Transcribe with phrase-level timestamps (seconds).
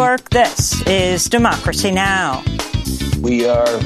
[0.00, 2.42] York, this is Democracy Now!
[3.20, 3.76] We are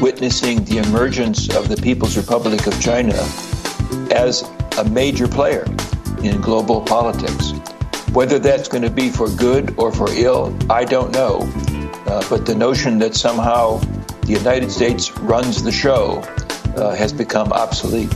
[0.00, 3.14] witnessing the emergence of the People's Republic of China
[4.10, 4.42] as
[4.78, 5.64] a major player
[6.24, 7.52] in global politics.
[8.12, 11.48] Whether that's going to be for good or for ill, I don't know.
[12.04, 13.76] Uh, but the notion that somehow
[14.22, 16.18] the United States runs the show
[16.74, 18.12] uh, has become obsolete.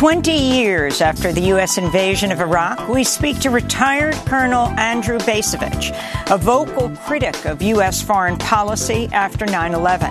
[0.00, 1.76] 20 years after the U.S.
[1.76, 5.90] invasion of Iraq, we speak to retired Colonel Andrew Bacevich,
[6.30, 8.00] a vocal critic of U.S.
[8.00, 10.10] foreign policy after 9 11.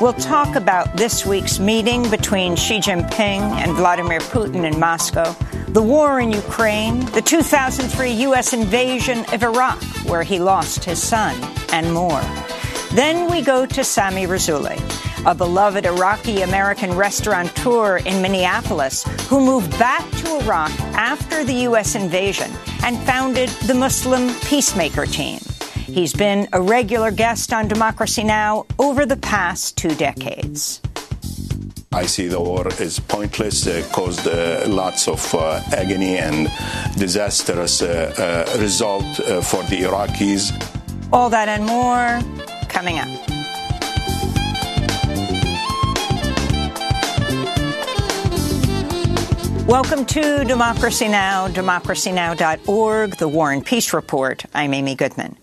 [0.00, 5.36] We'll talk about this week's meeting between Xi Jinping and Vladimir Putin in Moscow,
[5.68, 8.54] the war in Ukraine, the 2003 U.S.
[8.54, 11.38] invasion of Iraq, where he lost his son,
[11.74, 12.22] and more.
[12.94, 14.80] Then we go to Sami Rasouli
[15.26, 21.96] a beloved Iraqi American restaurateur in Minneapolis who moved back to Iraq after the U.S.
[21.96, 22.50] invasion
[22.84, 25.40] and founded the Muslim Peacemaker Team.
[25.74, 28.66] He's been a regular guest on Democracy Now!
[28.78, 30.80] over the past two decades.
[31.92, 36.48] I see the war is pointless, uh, caused uh, lots of uh, agony and
[36.96, 40.52] disastrous uh, uh, result uh, for the Iraqis.
[41.12, 42.20] All that and more
[42.68, 43.35] coming up.
[49.67, 54.43] Welcome to Democracy Now!, democracynow.org, the War and Peace Report.
[54.53, 55.37] I'm Amy Goodman.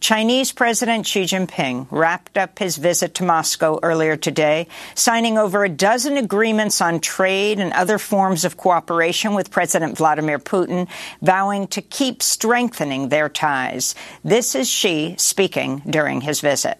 [0.00, 5.68] Chinese President Xi Jinping wrapped up his visit to Moscow earlier today, signing over a
[5.70, 10.88] dozen agreements on trade and other forms of cooperation with President Vladimir Putin,
[11.22, 13.94] vowing to keep strengthening their ties.
[14.22, 16.76] This is Xi speaking during his visit.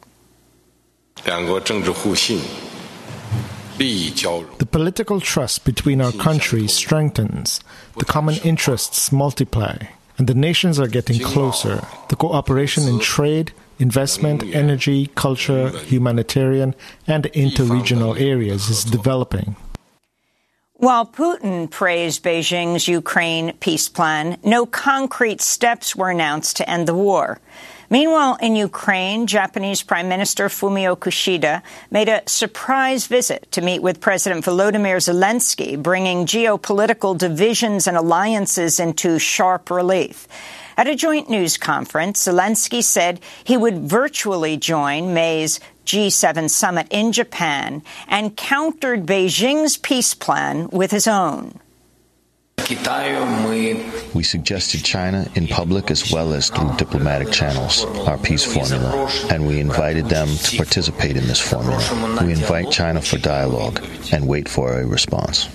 [1.24, 2.42] 两国政治互信
[3.79, 7.61] the political trust between our countries strengthens,
[7.97, 9.77] the common interests multiply,
[10.17, 11.81] and the nations are getting closer.
[12.09, 16.75] The cooperation in trade, investment, energy, culture, humanitarian,
[17.07, 19.55] and interregional areas is developing.
[20.73, 26.93] While Putin praised Beijing's Ukraine peace plan, no concrete steps were announced to end the
[26.93, 27.39] war.
[27.91, 33.99] Meanwhile, in Ukraine, Japanese Prime Minister Fumio Kishida made a surprise visit to meet with
[33.99, 40.27] President Volodymyr Zelensky, bringing geopolitical divisions and alliances into sharp relief.
[40.77, 47.11] At a joint news conference, Zelensky said he would virtually join May's G7 summit in
[47.11, 51.59] Japan and countered Beijing's peace plan with his own.
[54.13, 59.47] We suggested China in public as well as through diplomatic channels our peace formula, and
[59.47, 61.79] we invited them to participate in this formula.
[62.23, 65.47] We invite China for dialogue and wait for a response.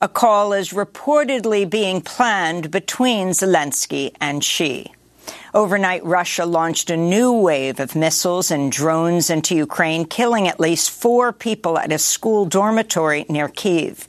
[0.00, 4.92] A call is reportedly being planned between Zelensky and Xi.
[5.54, 10.90] Overnight, Russia launched a new wave of missiles and drones into Ukraine, killing at least
[10.90, 14.08] four people at a school dormitory near Kiev.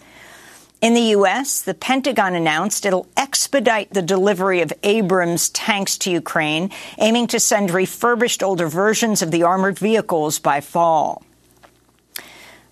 [0.83, 6.71] In the U.S., the Pentagon announced it'll expedite the delivery of Abrams tanks to Ukraine,
[6.97, 11.23] aiming to send refurbished older versions of the armored vehicles by fall.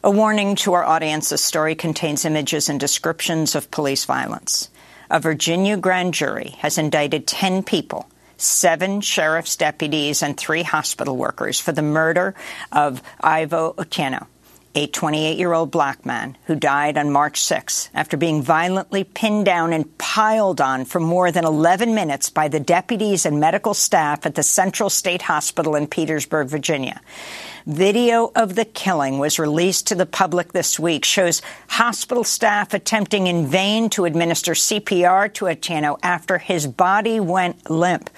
[0.03, 4.69] A warning to our audience this story contains images and descriptions of police violence.
[5.09, 11.61] A Virginia grand jury has indicted 10 people, seven sheriff's deputies, and three hospital workers
[11.61, 12.35] for the murder
[12.73, 14.27] of Irvo Otieno
[14.73, 19.45] a 28 year old black man who died on March 6 after being violently pinned
[19.45, 24.25] down and piled on for more than 11 minutes by the deputies and medical staff
[24.25, 27.01] at the Central State Hospital in Petersburg, Virginia.
[27.65, 33.27] Video of the killing was released to the public this week, shows hospital staff attempting
[33.27, 38.09] in vain to administer CPR to Otieno after his body went limp.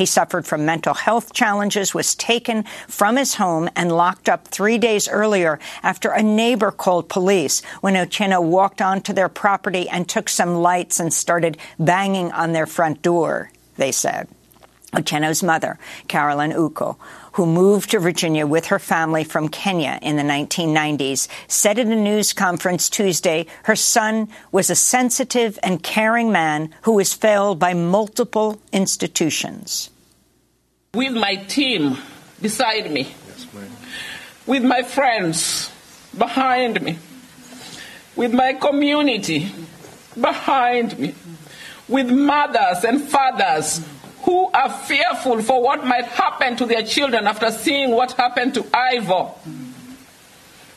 [0.00, 4.78] He suffered from mental health challenges, was taken from his home and locked up three
[4.78, 10.30] days earlier after a neighbor called police when Otieno walked onto their property and took
[10.30, 14.26] some lights and started banging on their front door, they said.
[14.94, 16.96] Otieno's mother, Caroline Ouko,
[17.32, 21.96] who moved to Virginia with her family from Kenya in the 1990s, said at a
[21.96, 27.74] news conference Tuesday her son was a sensitive and caring man who was failed by
[27.74, 29.90] multiple institutions.
[30.94, 31.98] With my team
[32.40, 33.46] beside me, yes,
[34.46, 35.70] with my friends
[36.16, 36.98] behind me,
[38.16, 39.52] with my community
[40.20, 41.14] behind me,
[41.88, 43.80] with mothers and fathers
[44.22, 48.62] who are fearful for what might happen to their children after seeing what happened to
[48.62, 49.34] Irvo.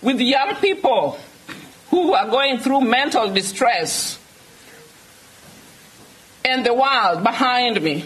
[0.02, 1.18] With young people
[1.90, 4.20] who are going through mental distress.
[6.46, 8.06] And the world behind me.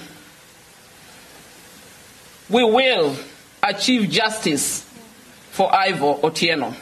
[2.49, 3.15] we will
[3.61, 4.85] achieve justice
[5.51, 6.73] for Irvo Otieno.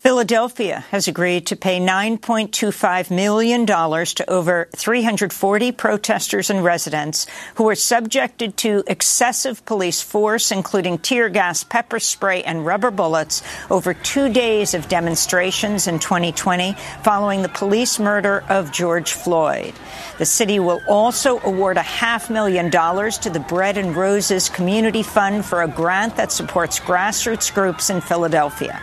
[0.00, 7.26] Philadelphia has agreed to pay $9.25 million to over 340 protesters and residents
[7.56, 13.42] who were subjected to excessive police force, including tear gas, pepper spray, and rubber bullets
[13.68, 16.72] over two days of demonstrations in 2020
[17.04, 19.74] following the police murder of George Floyd.
[20.16, 25.02] The city will also award a half million dollars to the Bread and Roses Community
[25.02, 28.80] Fund for a grant that supports grassroots groups in Philadelphia.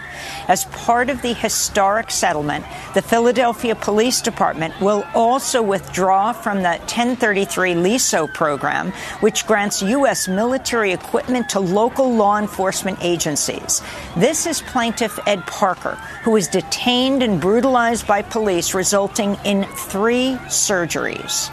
[0.47, 6.77] As part of the historic settlement, the Philadelphia Police Department will also withdraw from the
[6.87, 10.27] 1033 LESO program, which grants U.S.
[10.27, 13.81] military equipment to local law enforcement agencies.
[14.15, 20.37] This is plaintiff Ed Parker, who was detained and brutalized by police, resulting in three
[20.47, 21.51] surgeries.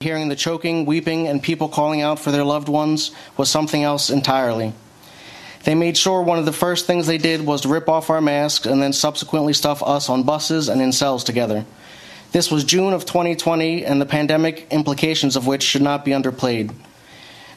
[0.00, 4.10] Hearing the choking, weeping, and people calling out for their loved ones was something else
[4.10, 4.72] entirely.
[5.64, 8.20] They made sure one of the first things they did was to rip off our
[8.20, 11.64] masks and then subsequently stuff us on buses and in cells together.
[12.32, 16.74] This was June of 2020, and the pandemic implications of which should not be underplayed.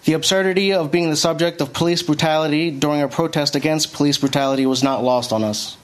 [0.04, 4.66] The absurdity of being the subject of police brutality during a protest against police brutality
[4.66, 5.78] was not lost on us.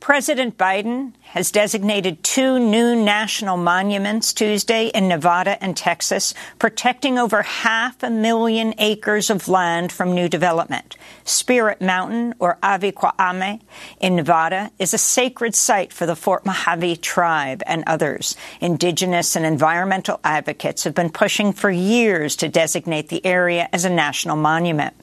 [0.00, 7.42] President Biden has designated two new national monuments Tuesday in Nevada and Texas, protecting over
[7.42, 10.96] half a million acres of land from new development.
[11.24, 13.60] Spirit Mountain, or Avi Kwa Ame,
[14.00, 18.36] in Nevada, is a sacred site for the Fort Mojave tribe and others.
[18.58, 23.90] Indigenous and environmental advocates have been pushing for years to designate the area as a
[23.90, 24.94] national monument.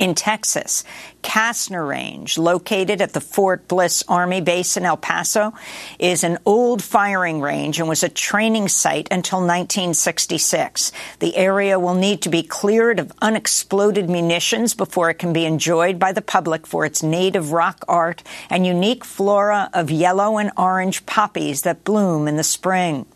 [0.00, 0.82] In Texas,
[1.22, 5.54] Castner Range, located at the Fort Bliss Army Base in El Paso,
[6.00, 10.90] is an old firing range and was a training site until 1966.
[11.20, 16.00] The area will need to be cleared of unexploded munitions before it can be enjoyed
[16.00, 21.06] by the public for its native rock art and unique flora of yellow and orange
[21.06, 23.06] poppies that bloom in the spring.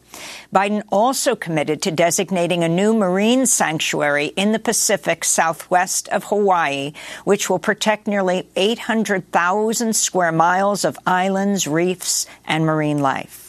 [0.54, 6.92] Biden also committed to designating a new marine sanctuary in the Pacific southwest of Hawaii,
[7.24, 13.47] which will protect nearly 800,000 square miles of islands, reefs, and marine life.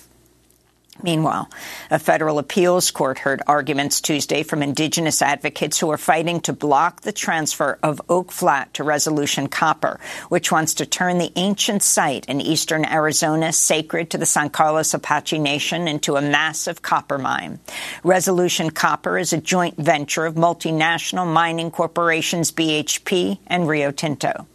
[1.02, 1.50] Meanwhile,
[1.90, 7.02] a federal appeals court heard arguments Tuesday from indigenous advocates who are fighting to block
[7.02, 12.26] the transfer of Oak Flat to Resolution Copper, which wants to turn the ancient site
[12.26, 17.60] in eastern Arizona sacred to the San Carlos Apache Nation into a massive copper mine.
[18.04, 24.48] Resolution Copper is a joint venture of multinational mining corporations BHP and Rio Tinto.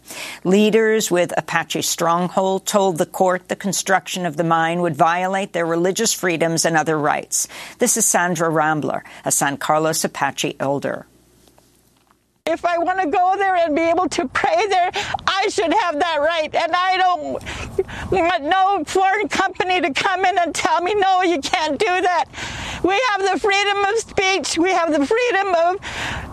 [0.43, 5.65] Leaders with Apache Stronghold told the court the construction of the mine would violate their
[5.65, 7.47] religious freedoms and other rights.
[7.79, 11.05] This is Sandra Rambler, a San Carlos Apache elder.
[12.45, 14.91] If I want to go there and be able to pray there,
[15.25, 16.53] I should have that right.
[16.53, 21.39] And I don't want no foreign company to come in and tell me, no, you
[21.39, 22.25] can't do that.
[22.83, 24.57] We have the freedom of speech.
[24.57, 25.79] We have the freedom of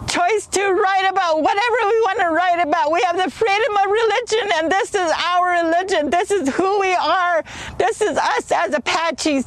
[0.09, 2.93] choice to write about whatever we want to write about.
[2.93, 6.11] We have the freedom of religion, and this is our religion.
[6.11, 7.43] This is who we are.
[7.79, 9.47] This is us as Apaches.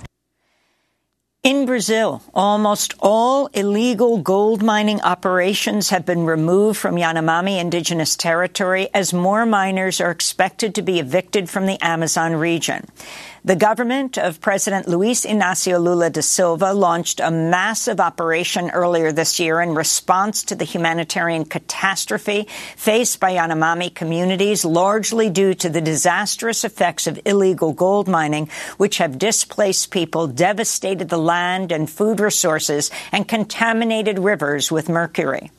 [1.46, 8.90] In Brazil, almost all illegal gold mining operations have been removed from Yanomami indigenous territory
[8.96, 12.88] as more miners are expected to be evicted from the Amazon region.
[13.46, 19.40] The government of President Luiz Inácio Lula da Silva launched a massive operation earlier this
[19.40, 25.80] year in response to the humanitarian catastrophe faced by Yanomami communities, largely due to the
[25.80, 32.20] disastrous effects of illegal gold mining, which have displaced people, devastated the land and food
[32.20, 35.52] resources, and contaminated rivers with mercury.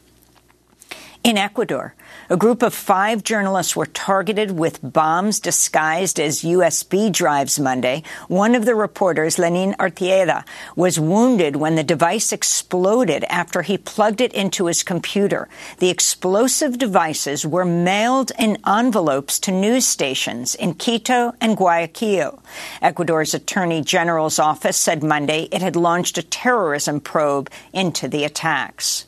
[1.26, 1.92] In Ecuador,
[2.30, 8.04] a group of five journalists were targeted with bombs disguised as USB drives Monday.
[8.28, 10.45] One of the reporters, Lenin Artieda,
[10.76, 15.49] was wounded when the device exploded after he plugged it into his computer.
[15.78, 22.40] The explosive devices were mailed in envelopes to news stations in Quito and Guayaquil.
[22.80, 29.06] Ecuador's Attorney General's office said Monday it had launched a terrorism probe into the attacks.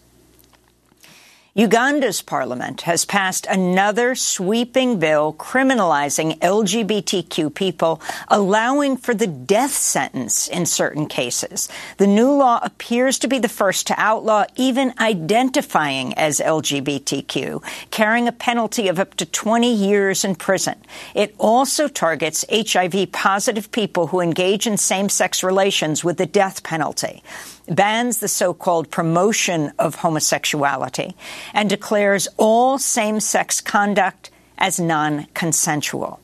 [1.59, 10.47] Uganda's parliament has passed another sweeping bill criminalizing LGBTQ people, allowing for the death sentence
[10.47, 11.69] in certain cases.
[11.97, 18.29] The new law appears to be the first to outlaw even identifying as LGBTQ, carrying
[18.29, 20.77] a penalty of up to 20 years in prison.
[21.13, 26.63] It also targets HIV positive people who engage in same sex relations with the death
[26.63, 27.25] penalty.
[27.69, 31.15] Bans the so-called promotion of homosexuality,
[31.53, 36.21] and declares all same-sex conduct as non-consensual.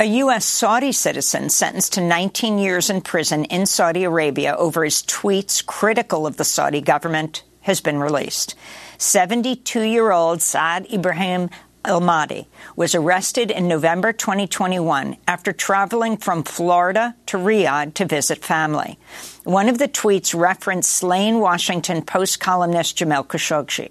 [0.00, 0.44] A U.S.
[0.44, 6.24] Saudi citizen sentenced to 19 years in prison in Saudi Arabia over his tweets critical
[6.24, 8.54] of the Saudi government has been released.
[8.98, 11.50] 72-year-old Saad Ibrahim
[11.84, 18.98] Al-Mahdi was arrested in November 2021 after traveling from Florida to Riyadh to visit family.
[19.44, 23.90] One of the tweets referenced slain Washington Post columnist Jamal Khashoggi.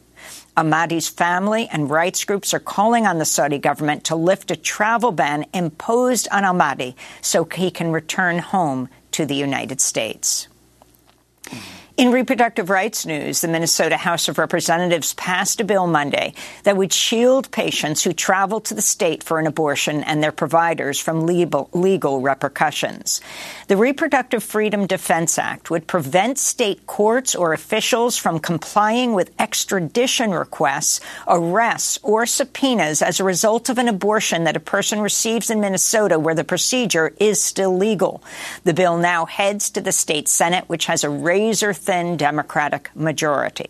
[0.58, 5.12] Al-Mahdi's family and rights groups are calling on the Saudi government to lift a travel
[5.12, 10.48] ban imposed on Al-Mahdi so he can return home to the United States.
[11.97, 16.93] In reproductive rights news, the Minnesota House of Representatives passed a bill Monday that would
[16.93, 21.71] shield patients who travel to the state for an abortion and their providers from legal,
[21.73, 23.19] legal repercussions.
[23.67, 30.29] The Reproductive Freedom Defense Act would prevent state courts or officials from complying with extradition
[30.29, 35.61] requests, arrests, or subpoenas as a result of an abortion that a person receives in
[35.61, 38.23] Minnesota where the procedure is still legal.
[38.65, 43.70] The bill now heads to the state Senate, which has a razor thin Democratic majority.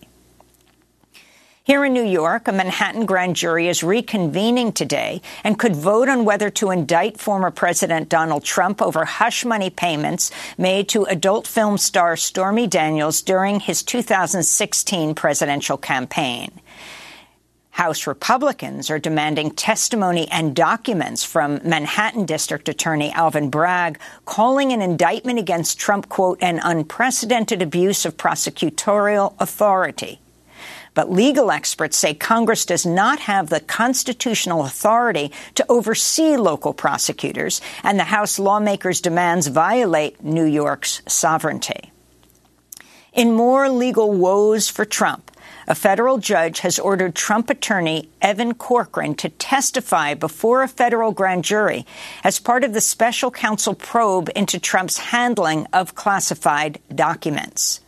[1.64, 6.26] Here in New York, a Manhattan grand jury is reconvening today and could vote on
[6.26, 11.78] whether to indict former President Donald Trump over hush money payments made to adult film
[11.78, 16.60] star Stormy Daniels during his 2016 presidential campaign.
[17.78, 24.82] House Republicans are demanding testimony and documents from Manhattan District Attorney Alvin Bragg, calling an
[24.82, 30.20] indictment against Trump, quote, an unprecedented abuse of prosecutorial authority.
[30.96, 37.62] But legal experts say Congress does not have the constitutional authority to oversee local prosecutors,
[37.84, 41.92] and the House lawmakers' demands violate New York's sovereignty.
[43.14, 45.30] In more legal woes for Trump,
[45.68, 51.44] a federal judge has ordered Trump attorney Evan Corcoran to testify before a federal grand
[51.44, 51.86] jury
[52.24, 57.82] as part of the special counsel probe into Trump's handling of classified documents.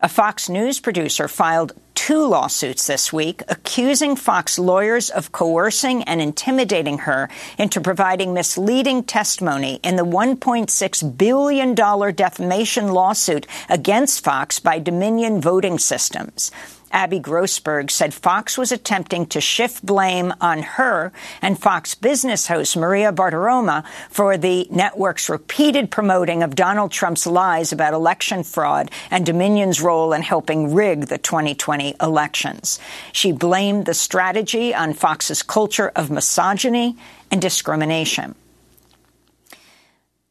[0.00, 6.20] A Fox News producer filed two lawsuits this week accusing Fox lawyers of coercing and
[6.20, 7.28] intimidating her
[7.58, 15.78] into providing misleading testimony in the $1.6 billion defamation lawsuit against Fox by Dominion Voting
[15.78, 16.50] Systems.
[16.92, 22.76] Abby Grossberg said Fox was attempting to shift blame on her and Fox business host
[22.76, 29.24] Maria Bartiromo for the network's repeated promoting of Donald Trump's lies about election fraud and
[29.24, 32.78] Dominion's role in helping rig the 2020 elections.
[33.12, 36.96] She blamed the strategy on Fox's culture of misogyny
[37.30, 38.34] and discrimination.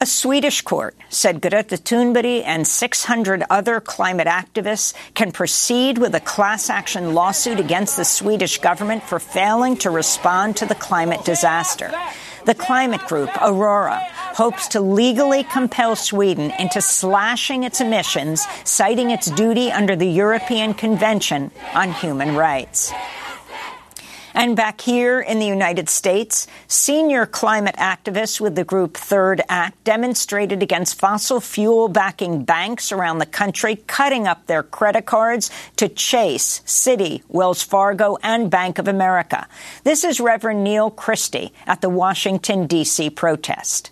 [0.02, 6.20] A Swedish court said Greta Thunberg and 600 other climate activists can proceed with a
[6.20, 11.92] class action lawsuit against the Swedish government for failing to respond to the climate disaster.
[12.48, 14.00] The climate group, Aurora,
[14.34, 20.74] hopes to legally compel Sweden into slashing its emissions, citing its duty under the European
[20.74, 22.92] Convention on Human Rights.
[24.34, 29.84] And back here in the United States, senior climate activists with the group Third Act
[29.84, 35.90] demonstrated against fossil fuel backing banks around the country, cutting up their credit cards to
[35.90, 39.48] Chase, Citi, Wells Fargo, and Bank of America.
[39.84, 43.10] This is Reverend Neil Christie at the Washington, D.C.
[43.10, 43.92] protest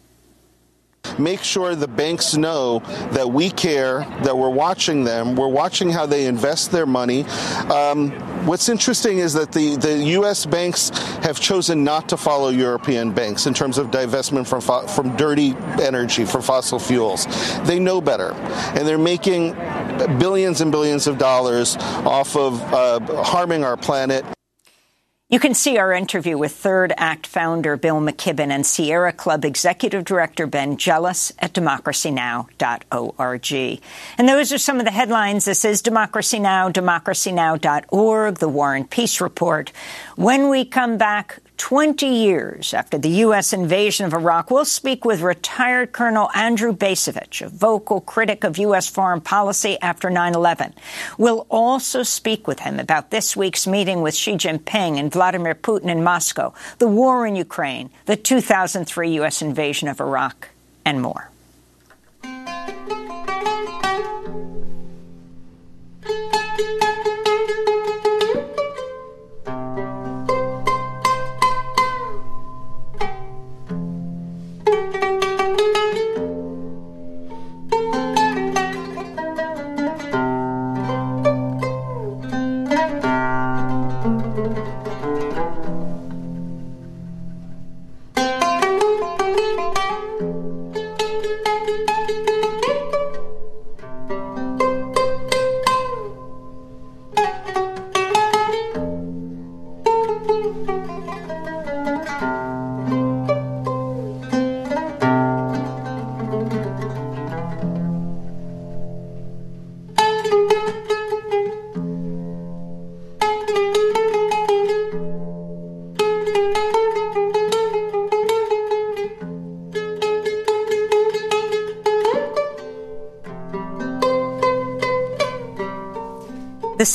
[1.18, 2.80] make sure the banks know
[3.12, 7.24] that we care, that we're watching them, we're watching how they invest their money.
[7.72, 8.12] Um,
[8.46, 10.46] what's interesting is that the, the U.S.
[10.46, 10.90] banks
[11.24, 15.56] have chosen not to follow European banks in terms of divestment from, fo- from dirty
[15.82, 17.26] energy, from fossil fuels.
[17.66, 19.54] They know better, and they're making
[20.20, 24.26] billions and billions of dollars off of uh, harming our planet.
[25.32, 30.04] You can see our interview with Third Act founder Bill McKibben and Sierra Club executive
[30.04, 33.82] director Ben Jealous at democracynow.org.
[34.18, 35.46] And those are some of the headlines.
[35.46, 39.72] This is Democracy Now!, democracynow.org, the War and Peace Report.
[40.16, 43.52] When we come back, 20 years after the U.S.
[43.52, 48.88] invasion of Iraq, we'll speak with retired Colonel Andrew Bacevich, a vocal critic of U.S.
[48.88, 50.72] foreign policy after 9-11.
[51.18, 55.90] We'll also speak with him about this week's meeting with Xi Jinping and Vladimir Putin
[55.90, 59.42] in Moscow, the war in Ukraine, the 2003 U.S.
[59.42, 60.50] invasion of Iraq,
[60.86, 61.30] and more.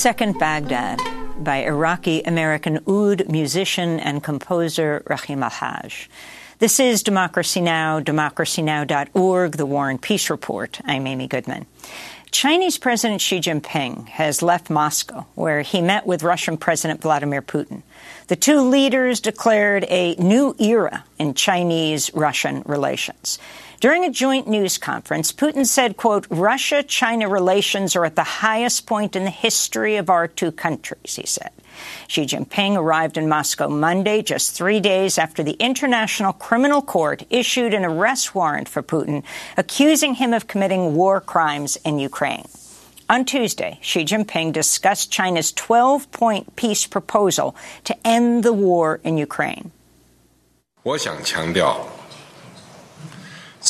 [0.05, 1.01] Second Baghdad
[1.39, 6.11] by Iraqi American oud musician and composer Rahim Al-Hajj.
[6.59, 10.79] This is Democracy Now!, democracynow.org, The War and Peace Report.
[10.85, 11.65] I'm Amy Goodman.
[12.31, 17.81] Chinese President Xi Jinping has left Moscow, where he met with Russian President Vladimir Putin.
[18.27, 23.39] The two leaders declared a new era in Chinese-Russian relations.
[23.84, 29.16] During a joint news conference, Putin said, quote, Russia-China relations are at the highest point
[29.16, 31.52] in the history of our two countries, he said.
[32.08, 37.74] Xi Jinping arrived in Moscow Monday, just three days after the International Criminal Court issued
[37.74, 39.24] an arrest warrant for Putin,
[39.56, 42.48] accusing him of committing war crimes in Ukraine.
[43.10, 49.18] On Tuesday, Xi Jinping discussed China's 12 point peace proposal to end the war in
[49.18, 49.72] Ukraine.
[50.84, 51.86] 我想强调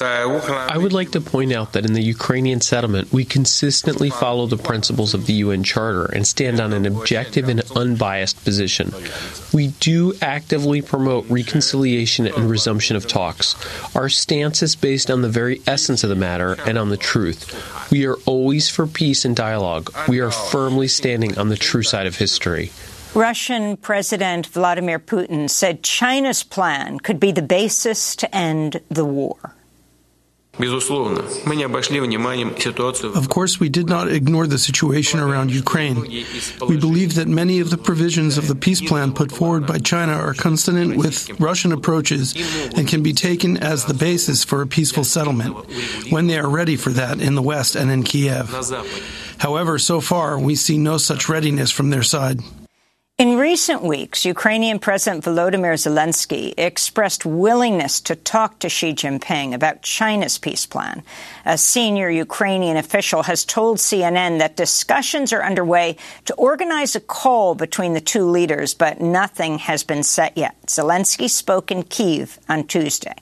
[0.02, 4.56] I would like to point out that in the Ukrainian settlement, we consistently follow the
[4.56, 8.92] principles of the UN Charter and stand on an objective and unbiased position.
[9.52, 13.54] We do actively promote reconciliation and resumption of talks.
[13.94, 17.90] Our stance is based on the very essence of the matter and on the truth.
[17.90, 19.92] We are always for peace and dialogue.
[20.08, 22.72] We are firmly standing on the true side of history.
[23.14, 29.54] Russian President Vladimir Putin said China's plan could be the basis to end the war.
[33.16, 36.00] Of course, we did not ignore the situation around Ukraine.
[36.68, 40.12] We believe that many of the provisions of the peace plan put forward by China
[40.12, 42.34] are consonant with Russian approaches
[42.76, 45.54] and can be taken as the basis for a peaceful settlement
[46.10, 48.48] when they are ready for that in the West and in Kiev.
[49.38, 52.40] However, so far, we see no such readiness from their side.
[53.16, 59.82] In recent weeks, Ukrainian President Volodymyr Zelensky expressed willingness to talk to Xi Jinping about
[59.82, 61.04] China's peace plan.
[61.46, 67.54] A senior Ukrainian official has told CNN that discussions are underway to organize a call
[67.54, 70.56] between the two leaders, but nothing has been set yet.
[70.66, 73.14] Zelensky spoke in Kiev on Tuesday.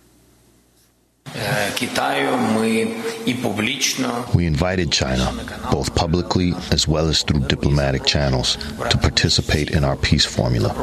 [4.34, 5.32] We invited China,
[5.70, 8.56] both publicly as well as through diplomatic channels,
[8.90, 10.74] to participate in our peace formula.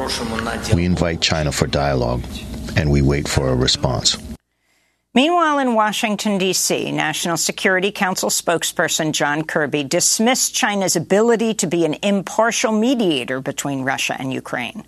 [0.74, 2.24] We invite China for dialogue,
[2.76, 4.16] and we wait for a response.
[5.12, 11.84] Meanwhile, in Washington, D.C., National Security Council spokesperson John Kirby dismissed China's ability to be
[11.84, 14.84] an impartial mediator between Russia and Ukraine.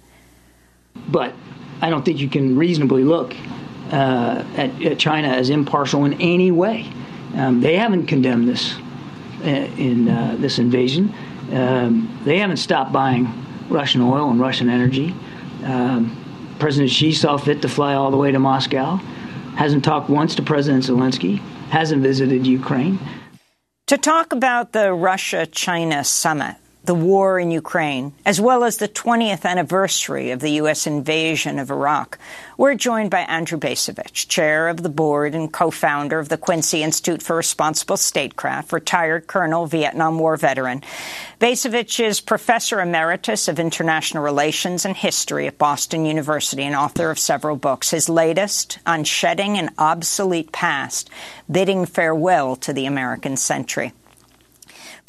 [1.08, 1.34] But
[1.80, 3.34] I don't think you can reasonably look
[3.92, 6.90] uh, at, at, China as impartial in any way.
[7.34, 8.74] Um, they haven't condemned this
[9.44, 11.14] uh, in uh, this invasion.
[11.52, 13.28] Um, they haven't stopped buying
[13.68, 15.14] Russian oil and Russian energy.
[15.64, 16.18] Um,
[16.58, 18.96] President Xi saw fit to fly all the way to Moscow.
[19.56, 21.38] Hasn't talked once to President Zelensky.
[21.68, 22.98] Hasn't visited Ukraine.
[23.88, 28.88] To talk about the Russia China summit, the war in Ukraine, as well as the
[28.88, 30.86] 20th anniversary of the U.S.
[30.86, 32.18] invasion of Iraq.
[32.56, 37.22] We're joined by Andrew Bacevich, chair of the board and co-founder of the Quincy Institute
[37.22, 40.82] for Responsible Statecraft, retired colonel, Vietnam War veteran.
[41.38, 47.18] Bacevich is professor emeritus of international relations and history at Boston University and author of
[47.18, 47.90] several books.
[47.90, 51.10] His latest, On Shedding an Obsolete Past,
[51.48, 53.92] Bidding Farewell to the American Century.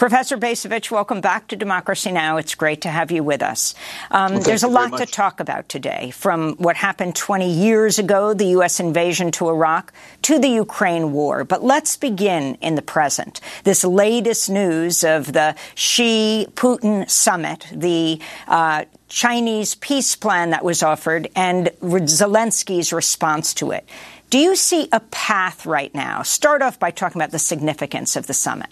[0.04, 2.36] Professor Bacevich, welcome back to Democracy Now!
[2.36, 3.74] It's great to have you with us.
[4.12, 8.34] Um, well, there's a lot to talk about today, from what happened 20 years ago,
[8.34, 8.82] the U.S.
[8.82, 11.46] invasion to Iraq, to the Ukraine war.
[11.46, 13.40] But let's begin in the present.
[13.64, 21.30] This latest news of the Xi-Putin summit, the uh, Chinese peace plan that was offered,
[21.34, 23.88] and Zelensky's response to it.
[24.30, 26.24] Do you see a path right now?
[26.24, 28.68] Start off by talking about the significance of the summit.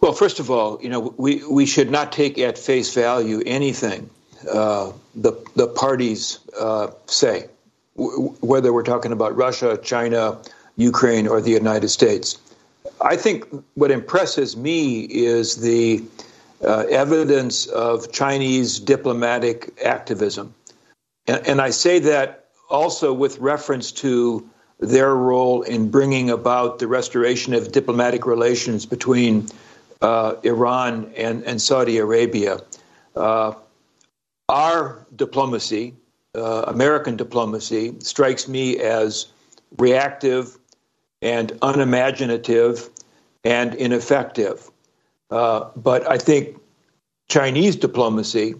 [0.00, 4.08] Well, first of all, you know, we, we should not take at face value anything
[4.50, 7.48] uh, the, the parties uh, say,
[7.96, 10.38] w- whether we're talking about Russia, China,
[10.76, 12.38] Ukraine, or the United States.
[13.02, 16.02] I think what impresses me is the
[16.64, 20.54] uh, evidence of Chinese diplomatic activism.
[21.26, 26.86] And, and I say that also with reference to their role in bringing about the
[26.86, 29.46] restoration of diplomatic relations between
[30.02, 32.60] uh, Iran and, and, Saudi Arabia.
[33.14, 33.52] Uh,
[34.48, 35.94] our diplomacy,
[36.34, 39.26] uh, American diplomacy, strikes me as
[39.78, 40.58] reactive
[41.22, 42.88] and unimaginative
[43.44, 44.70] and ineffective.
[45.30, 46.58] Uh, but I think
[47.28, 48.54] Chinese diplomacy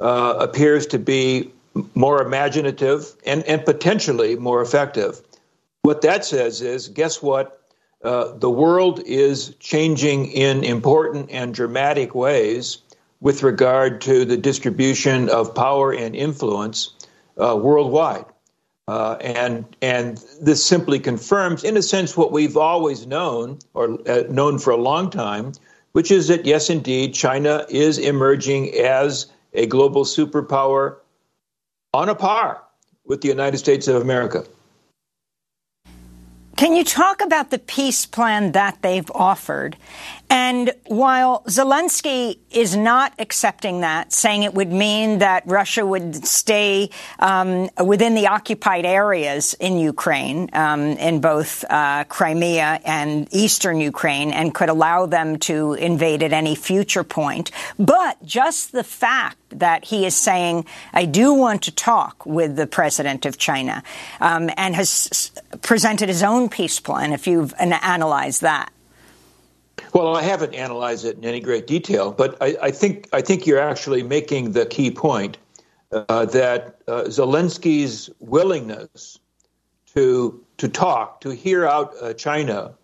[0.00, 1.52] uh, appears to be
[1.94, 5.20] more imaginative and, and potentially more effective.
[5.82, 7.55] What that says is guess what?
[8.04, 12.78] Uh, the world is changing in important and dramatic ways
[13.20, 16.94] with regard to the distribution of power and influence
[17.38, 18.24] uh, worldwide.
[18.88, 24.22] Uh, and and this simply confirms, in a sense, what we've always known or uh,
[24.28, 25.52] known for a long time,
[25.92, 30.98] which is that yes, indeed, China is emerging as a global superpower
[31.92, 32.62] on a par
[33.06, 34.44] with the United States of America.
[36.56, 39.76] Can you talk about the peace plan that they've offered?
[40.28, 46.90] And while Zelensky is not accepting that, saying it would mean that Russia would stay
[47.18, 54.32] um, within the occupied areas in Ukraine, um, in both uh, Crimea and eastern Ukraine,
[54.32, 59.84] and could allow them to invade at any future point, but just the fact that
[59.84, 63.82] he is saying, I do want to talk with the president of China,
[64.20, 65.30] um, and has
[65.62, 68.70] presented his own peace plan, if you've analyzed that.
[69.92, 73.46] Well, I haven't analyzed it in any great detail, but I, I think I think
[73.46, 75.38] you're actually making the key point
[75.92, 79.18] uh, that uh, Zelensky's willingness
[79.94, 82.74] to to talk, to hear out uh, China,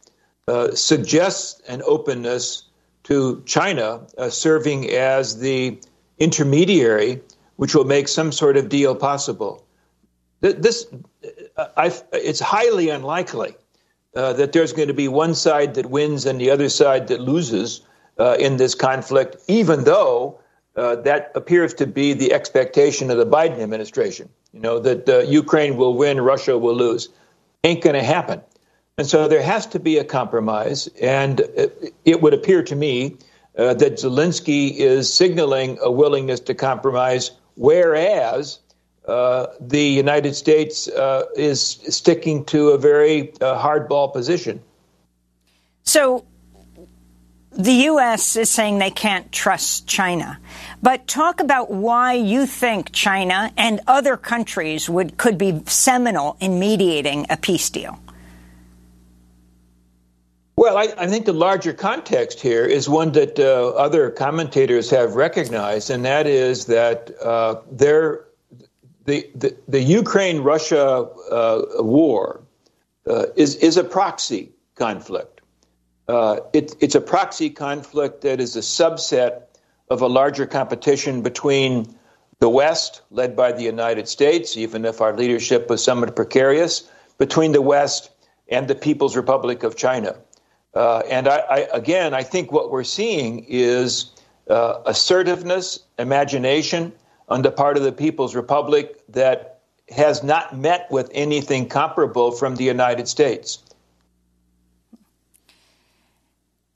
[0.49, 2.65] uh, suggests an openness
[3.05, 5.79] to China uh, serving as the
[6.19, 7.21] intermediary,
[7.57, 9.65] which will make some sort of deal possible.
[10.41, 10.87] This,
[11.77, 13.55] I've, it's highly unlikely
[14.15, 17.21] uh, that there's going to be one side that wins and the other side that
[17.21, 17.81] loses
[18.19, 20.39] uh, in this conflict, even though
[20.77, 24.29] uh, that appears to be the expectation of the Biden administration.
[24.53, 27.09] You know, that uh, Ukraine will win, Russia will lose.
[27.65, 28.43] Ain't going to happen.
[28.99, 30.89] And so there has to be a compromise.
[31.01, 31.41] And
[32.05, 33.17] it, would appear to me
[33.57, 38.59] uh, that Zelensky is signaling a willingness to compromise, whereas
[39.07, 44.63] uh, the United States uh, is sticking to a very uh, hardball position.
[45.83, 46.25] So
[47.51, 48.37] the U.S.
[48.37, 50.39] is saying they can't trust China.
[50.83, 56.59] But talk about why you think China and other countries would could be seminal in
[56.59, 57.99] mediating a peace deal.
[60.57, 65.17] Well, I, I, think the larger context here is one that uh, other commentators have
[65.17, 68.27] recognized, and that is that uh, there,
[69.05, 72.43] the, the, Ukraine Russia uh, war
[73.07, 75.41] uh, is, is a proxy conflict.
[76.09, 79.43] Uh, it, it's a proxy conflict that is a subset
[79.91, 81.95] of a larger competition between
[82.39, 86.89] the West, led by the United States, even if our leadership was somewhat precarious,
[87.19, 88.11] between the West
[88.49, 90.17] and the People's Republic of China.
[90.75, 94.11] Uh, and I, I, again, I think what we're seeing is
[94.49, 96.93] uh, assertiveness, imagination
[97.33, 102.57] on the part of the People's Republic that has not met with anything comparable from
[102.57, 103.59] the United States.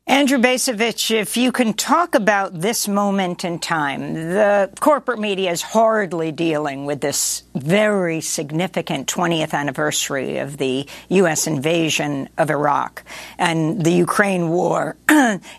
[0.06, 5.60] Andrew Bacevich, if you can talk about this moment in time, the corporate media is
[5.60, 11.46] hardly dealing with this very significant 20th anniversary of the U.S.
[11.46, 13.02] invasion of Iraq
[13.36, 14.96] and the Ukraine war,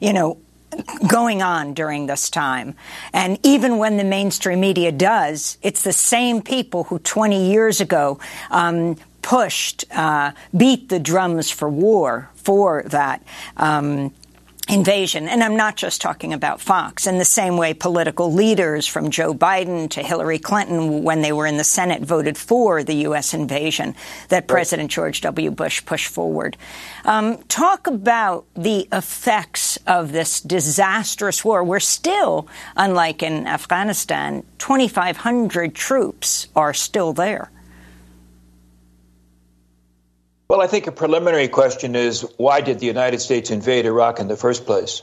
[0.01, 0.39] you know,
[1.07, 2.75] going on during this time.
[3.13, 8.19] And even when the mainstream media does, it's the same people who 20 years ago
[8.51, 13.23] um, pushed, uh, beat the drums for war for that.
[13.57, 14.13] Um,
[14.69, 15.27] invasion.
[15.27, 17.08] And I'm not just talking about Fox.
[17.08, 21.45] In the same way, political leaders from Joe Biden to Hillary Clinton, when they were
[21.45, 23.34] in the Senate, voted for the U.S.
[23.34, 23.95] invasion
[24.30, 25.51] that President George W.
[25.51, 26.58] Bush pushed forward.
[27.06, 31.63] Um, talk about the effects of this disastrous war.
[31.63, 37.49] We're still, unlike in Afghanistan, 2,500 troops are still there.
[40.47, 44.29] Well, I think a preliminary question is why did the United States invade Iraq in
[44.29, 45.01] the first place?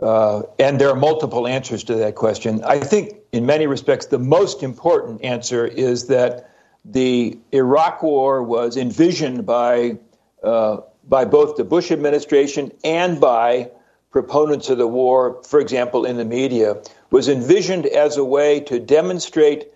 [0.00, 2.64] Uh, and there are multiple answers to that question.
[2.64, 6.50] I think, in many respects, the most important answer is that
[6.84, 9.98] the Iraq War was envisioned by
[10.42, 13.70] uh, by both the Bush administration and by
[14.10, 18.80] proponents of the war, for example, in the media, was envisioned as a way to
[18.80, 19.68] demonstrate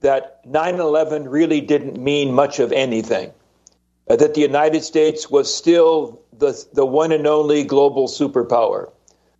[0.00, 3.32] that 9 11 really didn't mean much of anything
[4.08, 8.90] uh, that the United States was still the, the one and only global superpower.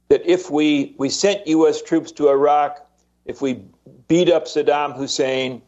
[0.08, 1.82] That if we, we sent U.S.
[1.82, 2.86] troops to Iraq,
[3.24, 3.62] if we
[4.08, 5.62] beat up Saddam Hussein,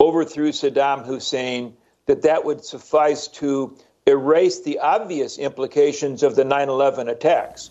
[0.00, 1.74] overthrew Saddam Hussein,
[2.06, 7.70] that that would suffice to erase the obvious implications of the 9 11 attacks.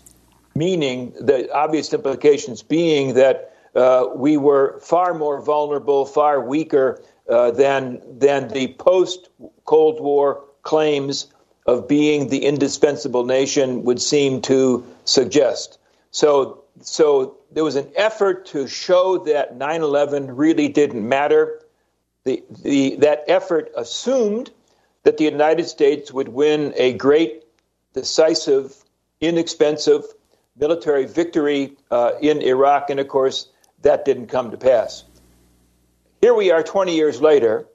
[0.56, 7.50] Meaning, the obvious implications being that uh, we were far more vulnerable, far weaker uh,
[7.50, 9.30] than, than the post
[9.64, 11.28] Cold War claims
[11.66, 15.78] of being the indispensable nation would seem to suggest.
[16.10, 21.60] So, so there was an effort to show that 9 11 really didn't matter.
[22.24, 24.50] The, the, that effort assumed
[25.04, 27.44] that the United States would win a great,
[27.92, 28.74] decisive,
[29.20, 30.04] inexpensive
[30.56, 33.48] military victory uh, in Iraq, and of course,
[33.82, 35.04] that didn't come to pass.
[36.20, 37.66] Here we are 20 years later.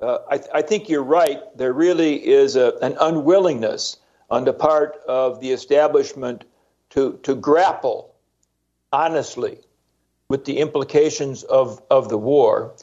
[0.00, 1.40] Uh, I, I, think you're right.
[1.56, 3.96] There really is a, an unwillingness
[4.28, 6.44] on the part of the establishment
[6.90, 8.14] to, to grapple
[8.92, 9.58] honestly
[10.28, 12.74] with the implications of, of the war.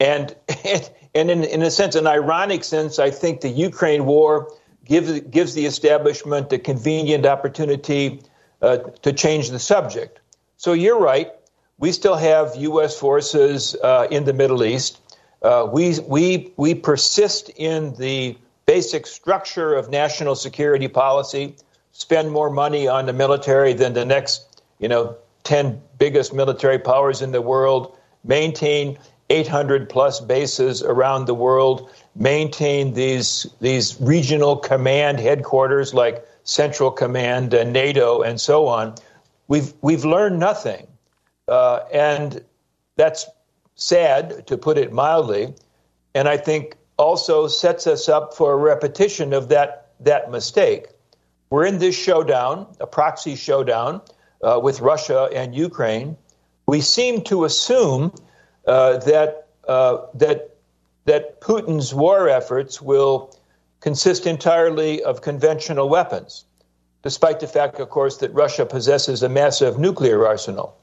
[0.00, 0.34] And,
[1.14, 4.52] and in, in a sense, an ironic sense, I think the Ukraine war
[4.84, 8.20] gives, gives the establishment a convenient opportunity
[8.60, 10.20] uh, to change the subject.
[10.56, 11.32] So you're right.
[11.78, 12.98] We still have U.S.
[12.98, 15.00] forces uh, in the Middle East.
[15.44, 21.54] Uh, we, we, we persist in the basic structure of national security policy,
[21.92, 27.20] spend more money on the military than the next, you know, 10 biggest military powers
[27.20, 35.20] in the world, maintain 800 plus bases around the world, maintain these, these regional command
[35.20, 38.94] headquarters like Central Command and NATO and so on.
[39.46, 40.86] We've, we've learned nothing.
[41.46, 42.42] Uh, and
[42.96, 43.26] that's
[43.76, 45.54] sad, to put it mildly.
[46.14, 50.88] And I think also sets us up for a repetition of that, that mistake.
[51.50, 54.00] We're in this showdown, a proxy showdown
[54.42, 56.16] uh, with Russia and Ukraine.
[56.66, 58.12] We seem to assume
[58.66, 60.56] uh, that, uh, that,
[61.04, 63.36] that Putin's war efforts will
[63.80, 66.44] consist entirely of conventional weapons,
[67.02, 70.76] despite the fact, of course, that Russia possesses a massive nuclear arsenal.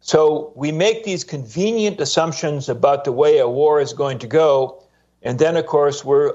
[0.00, 4.82] So we make these convenient assumptions about the way a war is going to go,
[5.22, 6.34] and then, of course, we're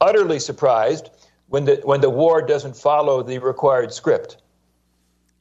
[0.00, 1.10] utterly surprised
[1.48, 4.38] when the, when the war doesn't follow the required script.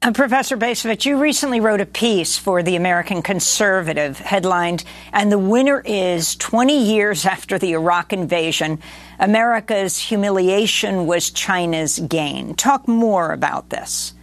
[0.04, 4.84] Uh, Professor Bacevich, you recently wrote a piece for the American Conservative headlined,
[5.14, 8.80] and the winner is 20 years after the Iraq invasion,
[9.18, 12.54] America's humiliation was China's gain.
[12.56, 14.14] Talk more about this.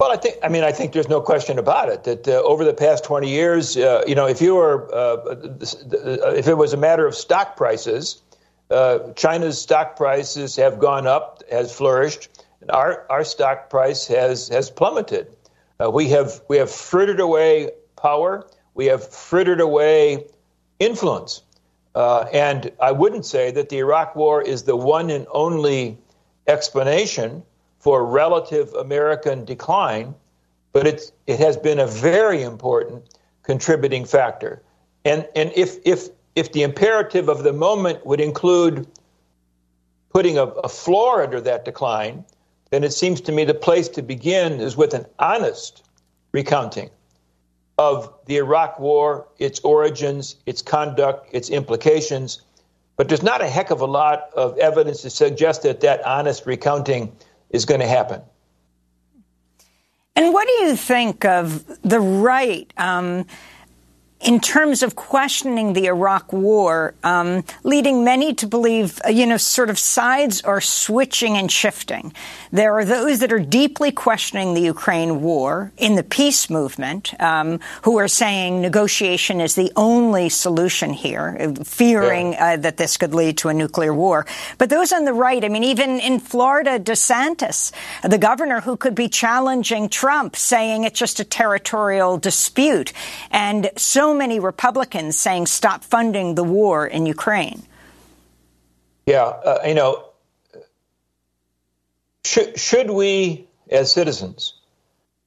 [0.00, 2.64] Well, I think, I mean, I think there's no question about it that uh, over
[2.64, 6.78] the past 20 years, uh, you know, if you were, uh, if it was a
[6.78, 8.22] matter of stock prices,
[8.70, 12.30] uh, China's stock prices have gone up, has flourished
[12.62, 15.36] and our, our stock price has, has plummeted.
[15.78, 20.24] Uh, we, have, we have frittered away power, we have frittered away
[20.78, 21.42] influence.
[21.94, 25.98] Uh, and I wouldn't say that the Iraq War is the one and only
[26.46, 27.42] explanation
[27.80, 30.14] for relative American decline,
[30.72, 33.02] but it's, it has been a very important
[33.42, 34.62] contributing factor.
[35.04, 38.86] And, and if, if, if the imperative of the moment would include
[40.10, 42.24] putting a, a floor under that decline,
[42.70, 45.82] then it seems to me the place to begin is with an honest
[46.32, 46.90] recounting
[47.78, 52.42] of the Iraq War, its origins, its conduct, its implications.
[52.96, 56.44] But there's not a heck of a lot of evidence to suggest that that honest
[56.44, 57.16] recounting
[57.50, 58.22] is going to happen.
[60.16, 62.72] And what do you think of the right?
[62.76, 63.26] Um,
[64.20, 69.38] in terms of questioning the Iraq war, um, leading many to believe, uh, you know,
[69.38, 72.12] sort of sides are switching and shifting.
[72.52, 77.60] There are those that are deeply questioning the Ukraine war in the peace movement, um,
[77.82, 82.44] who are saying negotiation is the only solution here, uh, fearing yeah.
[82.44, 84.26] uh, that this could lead to a nuclear war.
[84.58, 88.94] But those on the right, I mean, even in Florida, DeSantis, the governor who could
[88.94, 92.92] be challenging Trump, saying it's just a territorial dispute.
[93.30, 97.62] And so many Republicans saying stop funding the war in Ukraine.
[99.06, 100.04] Yeah, uh, you know,
[102.24, 104.54] should, should we, as citizens,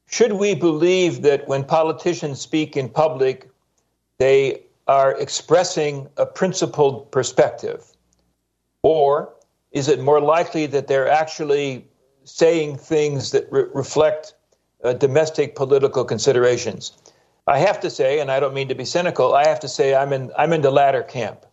[0.07, 3.49] should we believe that when politicians speak in public,
[4.19, 7.83] they are expressing a principled perspective?
[8.83, 9.33] Or
[9.71, 11.87] is it more likely that they're actually
[12.25, 14.35] saying things that re- reflect
[14.83, 16.91] uh, domestic political considerations?
[17.45, 19.95] I have to say, and I don't mean to be cynical, I have to say
[19.95, 21.45] I'm in I'm in the latter camp.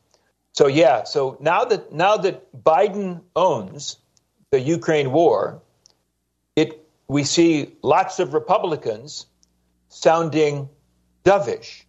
[0.52, 3.96] So yeah, so now that now that Biden owns
[4.50, 5.60] the Ukraine war,
[6.56, 9.26] it we see lots of Republicans
[9.88, 10.68] sounding
[11.24, 11.82] dovish,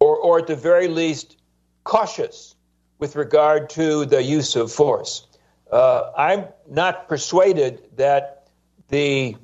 [0.00, 1.36] or or at the very least
[1.84, 2.54] cautious
[2.98, 5.26] with regard to the use of force.
[5.70, 8.48] Uh, I'm not persuaded that
[8.88, 9.36] the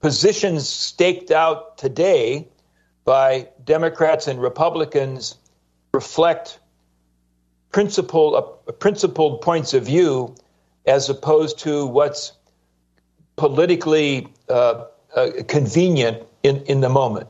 [0.00, 2.48] positions staked out today
[3.04, 5.36] by Democrats and Republicans
[5.92, 6.58] reflect
[7.70, 10.34] principle, uh, principled points of view
[10.86, 12.32] as opposed to what's
[13.36, 14.84] politically uh,
[15.16, 17.28] uh, convenient in, in the moment.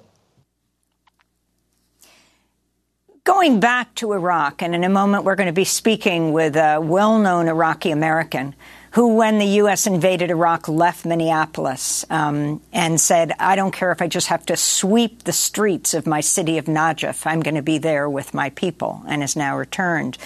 [3.25, 6.79] Going back to Iraq, and in a moment we're going to be speaking with a
[6.79, 8.55] well known Iraqi American
[8.95, 9.89] who, when the U.S.
[9.89, 14.57] invaded Iraq, left Minneapolis um, and said, I don't care if I just have to
[14.57, 18.51] sweep the streets of my city of Najaf, I'm going to be there with my
[18.51, 20.17] people, and has now returned.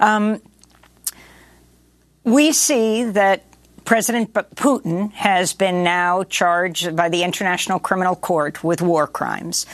[0.00, 0.40] Um,
[2.24, 3.44] we see that
[3.84, 9.66] President Putin has been now charged by the International Criminal Court with war crimes.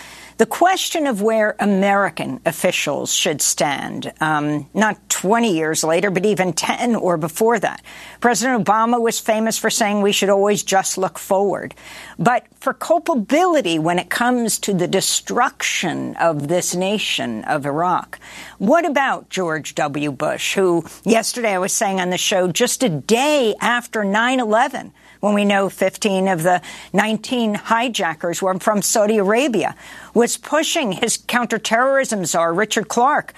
[0.42, 6.52] The question of where American officials should stand, um, not 20 years later, but even
[6.52, 7.80] 10 or before that.
[8.18, 11.76] President Obama was famous for saying we should always just look forward.
[12.18, 18.18] But for culpability when it comes to the destruction of this nation of Iraq,
[18.58, 20.10] what about George W.
[20.10, 24.92] Bush, who yesterday I was saying on the show, just a day after 9 11,
[25.22, 26.60] when we know 15 of the
[26.92, 29.76] 19 hijackers were from Saudi Arabia,
[30.14, 33.32] was pushing his counterterrorism czar, Richard Clarke,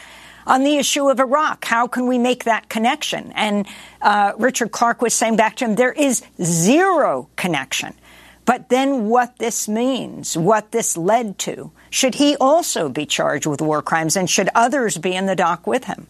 [0.46, 1.66] on the issue of Iraq.
[1.66, 3.32] How can we make that connection?
[3.32, 3.66] And
[4.00, 7.92] uh, Richard Clarke was saying back to him, there is zero connection.
[8.46, 13.60] But then what this means, what this led to, should he also be charged with
[13.60, 16.06] war crimes and should others be in the dock with him?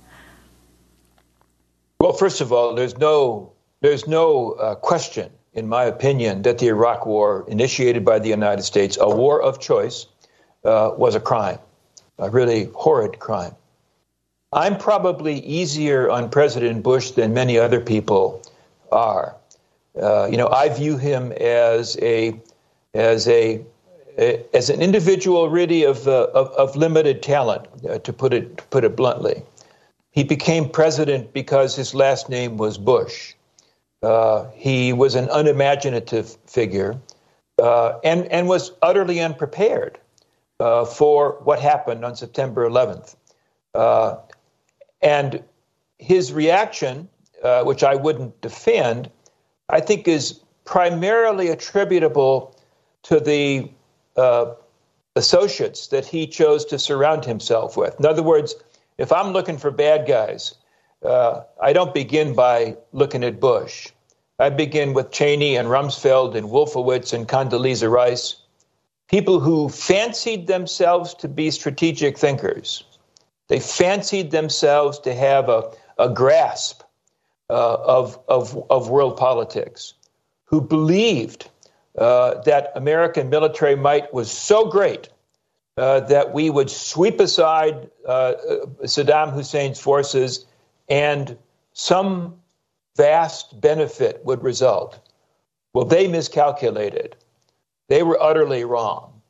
[1.99, 6.69] Well, first of all, there's no there's no uh, question in my opinion, that the
[6.69, 10.07] Iraq War, initiated by the United States, a war of choice,
[10.65, 11.59] uh, was a crime,
[12.19, 13.55] a really horrid crime.
[14.53, 18.43] I'm probably easier on President Bush than many other people
[18.93, 19.35] are.
[20.01, 22.35] Uh, you know, I view him as a
[22.95, 23.61] as a,
[24.17, 28.65] as an individual really of uh, of, of, limited talent, uh, to put it to
[28.65, 29.43] put it bluntly.
[30.13, 33.34] He became president because his last name was Bush.
[34.05, 37.01] Uh, he was an unimaginative figure
[37.63, 39.99] uh, and, and was utterly unprepared
[40.61, 43.17] uh, for what happened on September 11th.
[43.75, 44.17] Uh,
[45.01, 45.43] and
[45.99, 47.09] his reaction,
[47.43, 49.11] uh, which I wouldn't defend,
[49.71, 52.55] I think is primarily attributable
[53.05, 53.71] to the
[55.17, 57.99] associates that he chose to surround himself with.
[57.99, 58.55] In other words,
[58.99, 60.55] if I'm looking for bad guys,
[61.05, 63.91] uh, I don't begin by looking at Bush.
[64.39, 68.37] I begin with Cheney and Rumsfeld and Wolfowitz and Condoleezza Rice,
[69.09, 72.83] people who fancied themselves to be strategic thinkers.
[73.49, 76.83] They fancied themselves to have a, a grasp
[77.49, 79.95] uh, of, of, of world politics,
[80.47, 81.49] who believed
[81.97, 85.11] uh, that American military might was so great
[85.77, 88.33] uh, that we would sweep aside uh,
[88.83, 90.45] Saddam Hussein's forces
[90.89, 91.37] and
[91.73, 92.41] some
[92.97, 94.99] vast benefit would result.
[95.73, 97.17] Well, they miscalculated.
[97.89, 99.21] They were utterly wrong.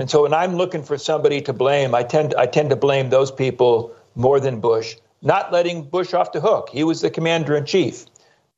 [0.00, 3.10] And so when I'm looking for somebody to blame, I tend, I tend to blame
[3.10, 6.70] those people more than Bush, not letting Bush off the hook.
[6.70, 8.06] He was the commander in chief.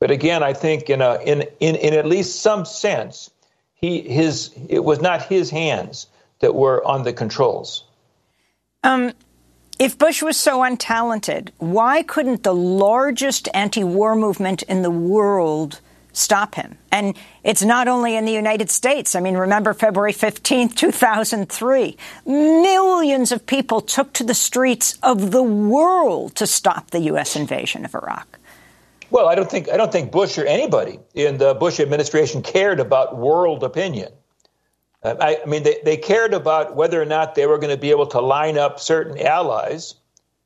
[0.00, 3.30] But again, I think in, a, in, in, in at least some sense,
[3.74, 6.06] he, his, it was not his hands
[6.40, 7.84] that were on the controls.
[8.82, 9.12] Um,
[9.78, 15.80] if Bush was so untalented, why couldn't the largest anti war movement in the world
[16.12, 16.78] stop him?
[16.92, 19.14] And it's not only in the United States.
[19.14, 21.96] I mean, remember February 15th, 2003.
[22.24, 27.34] Millions of people took to the streets of the world to stop the U.S.
[27.34, 28.38] invasion of Iraq.
[29.10, 32.80] Well, I don't think I don't think Bush or anybody in the Bush administration cared
[32.80, 34.12] about world opinion.
[35.04, 37.90] I, I mean, they, they cared about whether or not they were going to be
[37.90, 39.94] able to line up certain allies,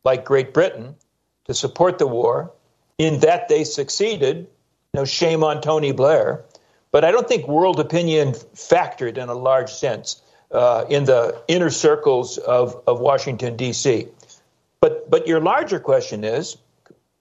[0.04, 0.96] like Great Britain,
[1.44, 2.52] to support the war.
[2.98, 4.48] In that they succeeded.
[4.92, 6.44] No shame on Tony Blair.
[6.90, 11.70] But I don't think world opinion factored in a large sense uh, in the inner
[11.70, 14.08] circles of, of Washington, D.C.
[14.80, 16.56] But, but your larger question is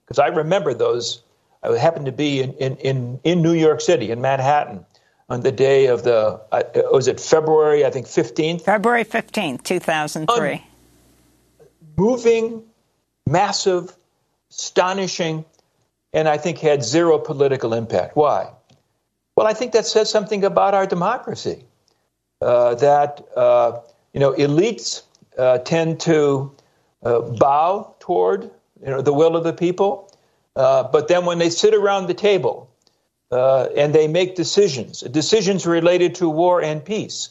[0.05, 1.21] because I remember those,
[1.61, 4.85] I happened to be in, in, in New York City, in Manhattan,
[5.29, 8.61] on the day of the, uh, was it February, I think 15th?
[8.61, 10.53] February 15th, 2003.
[10.53, 10.59] Um,
[11.97, 12.63] moving,
[13.25, 13.95] massive,
[14.49, 15.43] astonishing,
[16.13, 18.15] and I think had zero political impact.
[18.15, 18.49] Why?
[19.35, 21.63] Well, I think that says something about our democracy.
[22.41, 23.79] Uh, that, uh,
[24.13, 25.01] you know, elites
[25.37, 26.55] uh, tend to
[27.03, 30.11] uh, bow toward, you know, the will of the people.
[30.55, 32.66] Uh, but then when they sit around the table
[33.31, 37.29] uh, and they make decisions, decisions related to war and peace.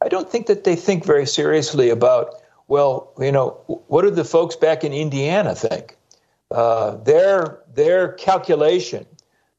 [0.00, 2.34] I don't think that they think very seriously about,
[2.68, 5.96] well, you know, what do the folks back in Indiana think?
[6.50, 9.06] Uh, their their calculation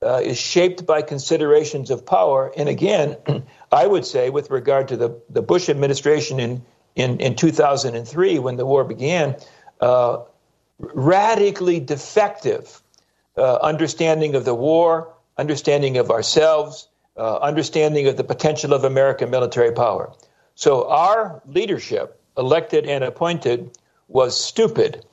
[0.04, 2.52] uh, is shaped by considerations of power.
[2.56, 3.18] And again,
[3.72, 6.64] I would say, with regard to the, the Bush administration in,
[6.96, 9.36] in, in 2003, when the war began,
[9.80, 10.20] uh,
[10.80, 12.82] radically defective
[13.38, 19.30] uh, understanding of the war, understanding of ourselves, uh, understanding of the potential of American
[19.30, 20.12] military power.
[20.56, 23.78] So our leadership, elected and appointed,
[24.08, 25.06] was stupid.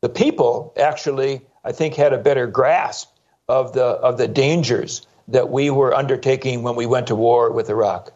[0.00, 3.10] The people actually, I think, had a better grasp
[3.48, 7.68] of the of the dangers that we were undertaking when we went to war with
[7.68, 8.12] Iraq.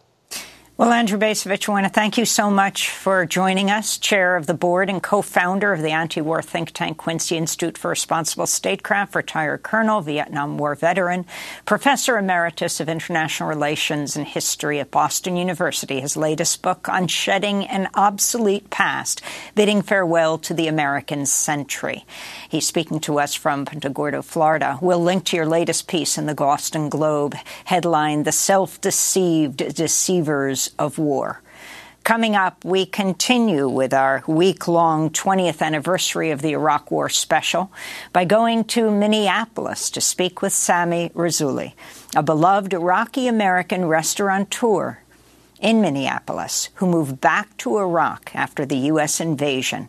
[0.78, 4.46] Well, Andrew Bacevich, I want to thank you so much for joining us, chair of
[4.46, 9.62] the board and co-founder of the anti-war think tank Quincy Institute for Responsible Statecraft, retired
[9.62, 11.26] colonel, Vietnam War veteran,
[11.66, 16.00] professor emeritus of international relations and history at Boston University.
[16.00, 19.20] His latest book, on shedding an Obsolete Past,
[19.54, 22.06] Bidding Farewell to the American Century.
[22.48, 24.78] He's speaking to us from Punta Gorda, Florida.
[24.80, 27.34] We'll link to your latest piece in the Boston Globe,
[27.66, 31.40] headlined The Self-Deceived Deceivers of War.
[32.04, 37.70] Coming up, we continue with our week long 20th anniversary of the Iraq War special
[38.12, 41.74] by going to Minneapolis to speak with Sami Rasouli,
[42.16, 44.98] a beloved Iraqi American restaurateur
[45.60, 49.20] in Minneapolis who moved back to Iraq after the U.S.
[49.20, 49.88] invasion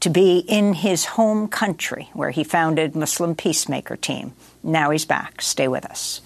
[0.00, 4.32] to be in his home country where he founded Muslim Peacemaker Team.
[4.64, 5.40] Now he's back.
[5.40, 6.21] Stay with us.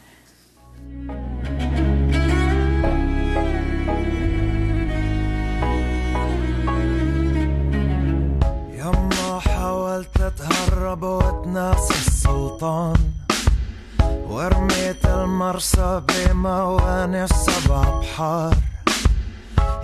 [9.96, 12.96] حاولت أتهرب وأتناسى السلطان
[14.28, 18.54] ورميت المرسى بمواني السبع بحار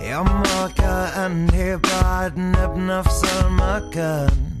[0.01, 4.59] يما كأني بعدنا بنفس المكان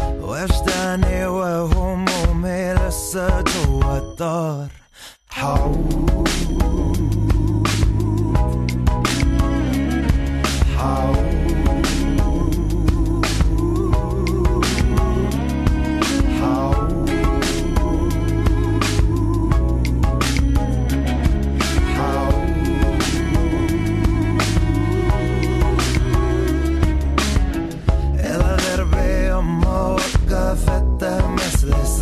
[0.00, 4.68] وجداني وهمومي لسه جوا الدار.
[5.30, 6.28] حعود
[10.76, 11.27] حعود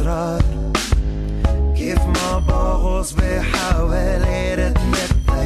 [0.07, 0.43] الأسرار
[1.77, 4.37] كيف ما بغوص بحوالي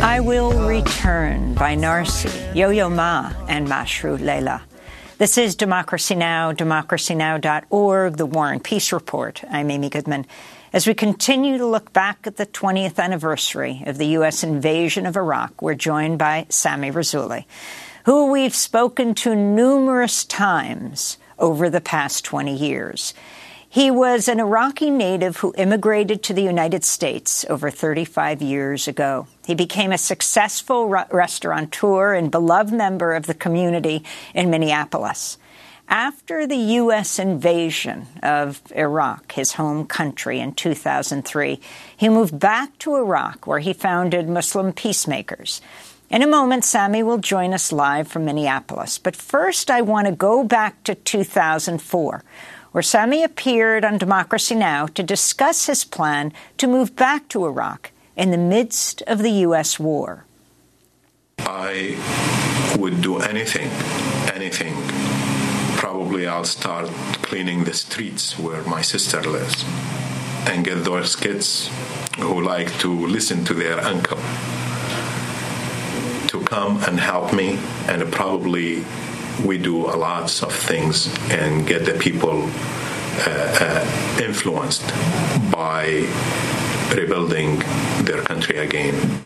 [0.02, 4.62] I Will Return by Narsi, Yo Yo Ma, and Mashru Leila.
[5.18, 9.42] This is Democracy Now!, democracynow.org, the War and Peace Report.
[9.50, 10.26] I'm Amy Goodman.
[10.72, 14.42] As we continue to look back at the 20th anniversary of the U.S.
[14.42, 17.44] invasion of Iraq, we're joined by Sami Rasouli,
[18.04, 23.14] who we've spoken to numerous times over the past 20 years.
[23.72, 29.28] He was an Iraqi native who immigrated to the United States over 35 years ago.
[29.46, 34.02] He became a successful restaurateur and beloved member of the community
[34.34, 35.38] in Minneapolis.
[35.86, 37.20] After the U.S.
[37.20, 41.60] invasion of Iraq, his home country, in 2003,
[41.96, 45.60] he moved back to Iraq, where he founded Muslim Peacemakers.
[46.10, 48.98] In a moment, Sami will join us live from Minneapolis.
[48.98, 52.24] But first, I want to go back to 2004
[52.72, 54.86] where Sami appeared on Democracy Now!
[54.86, 59.78] to discuss his plan to move back to Iraq in the midst of the U.S.
[59.80, 60.24] war.
[61.38, 61.96] I
[62.78, 63.68] would do anything,
[64.34, 64.74] anything.
[65.76, 66.88] Probably I'll start
[67.22, 69.64] cleaning the streets where my sister lives
[70.46, 71.70] and get those kids
[72.18, 74.18] who like to listen to their uncle
[76.28, 77.58] to come and help me
[77.88, 78.84] and probably
[79.44, 82.48] we do a lot of things and get the people
[83.26, 84.86] uh, uh, influenced
[85.50, 86.06] by
[86.94, 87.58] rebuilding
[88.04, 89.24] their country again.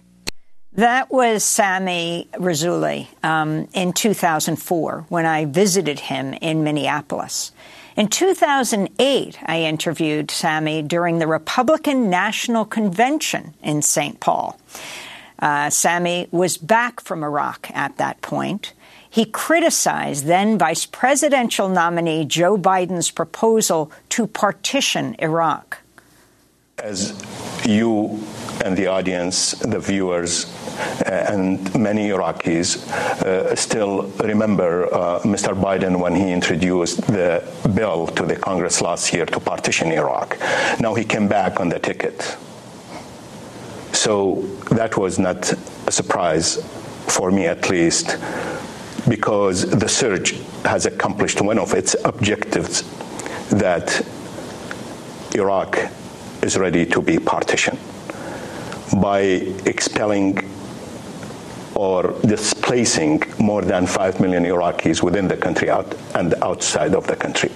[0.72, 7.52] That was Sami Rasouli um, in 2004 when I visited him in Minneapolis.
[7.96, 14.18] In 2008, I interviewed Sami during the Republican National Convention in St.
[14.18, 14.58] Paul.
[15.38, 18.72] Uh, Sami was back from Iraq at that point.
[19.14, 25.78] He criticized then Vice presidential nominee Joe Biden's proposal to partition Iraq.
[26.78, 27.14] As
[27.64, 28.20] you
[28.64, 30.46] and the audience, the viewers,
[31.06, 32.90] uh, and many Iraqis
[33.22, 35.54] uh, still remember uh, Mr.
[35.54, 37.40] Biden when he introduced the
[37.72, 40.36] bill to the Congress last year to partition Iraq.
[40.80, 42.36] Now he came back on the ticket.
[43.92, 44.42] So
[44.72, 45.52] that was not
[45.86, 46.56] a surprise
[47.06, 48.18] for me, at least
[49.08, 50.32] because the surge
[50.64, 52.82] has accomplished one of its objectives
[53.50, 54.04] that
[55.34, 55.78] Iraq
[56.42, 57.78] is ready to be partitioned
[59.00, 59.20] by
[59.66, 60.38] expelling
[61.74, 67.16] or displacing more than 5 million Iraqis within the country out and outside of the
[67.16, 67.50] country.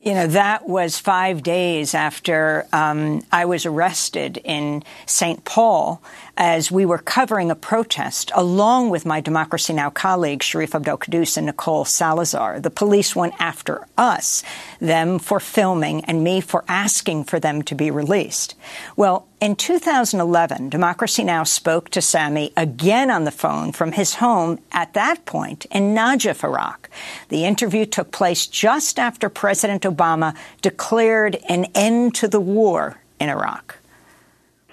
[0.00, 5.46] You know, that was five days after um, I was arrested in St.
[5.46, 6.02] Paul
[6.36, 9.90] as we were covering a protest along with my Democracy Now!
[9.90, 12.60] colleagues, Sharif Abdel Kouddous and Nicole Salazar.
[12.60, 14.42] The police went after us,
[14.80, 18.54] them for filming and me for asking for them to be released.
[18.96, 21.44] Well, in 2011, Democracy Now!
[21.44, 26.42] spoke to Sami again on the phone from his home at that point in Najaf,
[26.42, 26.88] Iraq.
[27.28, 33.28] The interview took place just after President Obama declared an end to the war in
[33.28, 33.78] Iraq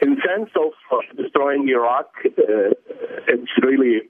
[0.02, 0.72] in sense of
[1.16, 2.74] destroying Iraq, uh,
[3.28, 4.02] it's really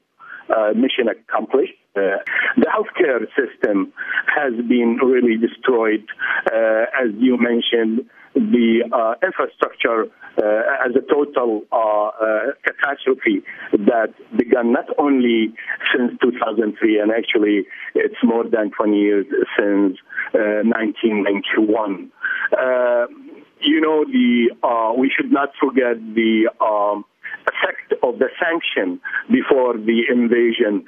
[0.49, 1.73] uh, mission accomplished.
[1.95, 2.17] Uh,
[2.57, 3.91] the healthcare system
[4.25, 6.05] has been really destroyed,
[6.47, 8.09] uh, as you mentioned.
[8.33, 10.05] The uh, infrastructure
[10.41, 11.63] uh, as a total
[12.63, 15.53] catastrophe that began not only
[15.93, 19.25] since 2003, and actually it's more than 20 years
[19.59, 19.97] since
[20.31, 22.09] 1991
[23.61, 27.05] you know, the uh, we should not forget the um,
[27.47, 28.99] effect of the sanction
[29.31, 30.85] before the invasion.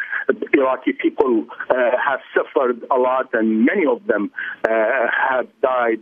[0.53, 4.31] Iraqi people uh, have suffered a lot, and many of them
[4.67, 5.99] uh, have died.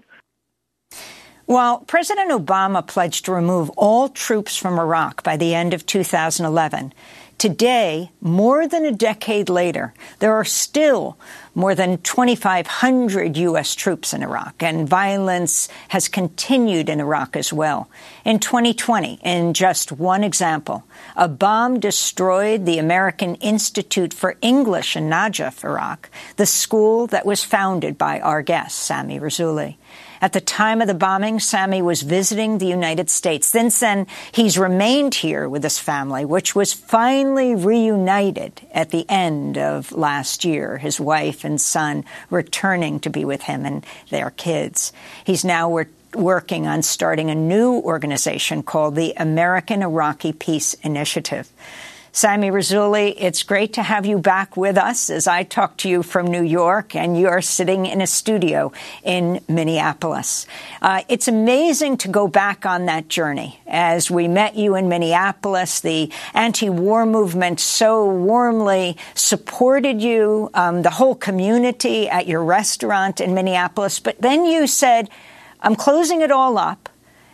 [1.51, 6.93] While President Obama pledged to remove all troops from Iraq by the end of 2011,
[7.37, 11.17] Today, more than a decade later, there are still
[11.55, 13.73] more than 2,500 U.S.
[13.73, 17.89] troops in Iraq, and violence has continued in Iraq as well.
[18.23, 20.83] In 2020, in just one example,
[21.15, 27.43] a bomb destroyed the American Institute for English in Najaf, Iraq, the school that was
[27.43, 29.77] founded by our guest, Sami Rasouli.
[30.21, 33.47] At the time of the bombing, Sami was visiting the United States.
[33.47, 39.57] Since then, he's remained here with his family, which was finally reunited at the end
[39.57, 44.93] of last year, his wife and son returning to be with him and their kids.
[45.25, 51.49] He's now working on starting a new organization called the American Iraqi Peace Initiative.
[52.13, 56.03] Sami Rasouli, it's great to have you back with us as I talk to you
[56.03, 60.45] from New York and you're sitting in a studio in Minneapolis.
[60.81, 63.61] Uh, it's amazing to go back on that journey.
[63.65, 70.89] As we met you in Minneapolis, the anti-war movement so warmly supported you, um, the
[70.89, 74.01] whole community at your restaurant in Minneapolis.
[74.01, 75.09] But then you said,
[75.61, 76.89] I'm closing it all up,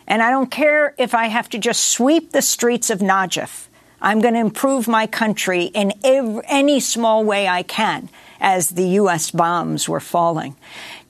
[0.06, 3.67] and I don't care if I have to just sweep the streets of Najaf
[4.00, 8.08] I'm going to improve my country in every, any small way I can
[8.40, 9.30] as the U.S.
[9.30, 10.56] bombs were falling.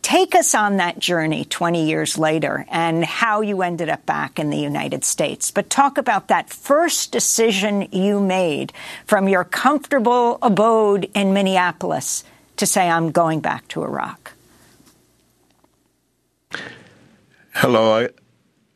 [0.00, 4.48] Take us on that journey 20 years later and how you ended up back in
[4.48, 5.50] the United States.
[5.50, 8.72] But talk about that first decision you made
[9.04, 12.24] from your comfortable abode in Minneapolis
[12.56, 14.32] to say, I'm going back to Iraq.
[17.54, 18.08] Hello,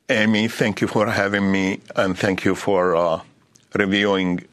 [0.08, 0.48] Amy.
[0.48, 3.20] Thank you for having me, and thank you for uh,
[3.74, 4.44] reviewing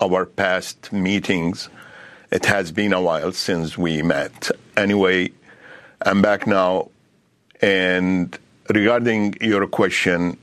[0.00, 1.68] our past meetings.
[2.30, 4.50] It has been a while since we met.
[4.76, 5.32] Anyway,
[6.02, 6.90] I'm back now.
[7.60, 10.38] And regarding your question,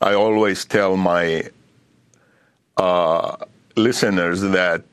[0.00, 1.50] I always tell my
[2.76, 3.36] uh,
[3.76, 4.84] listeners that,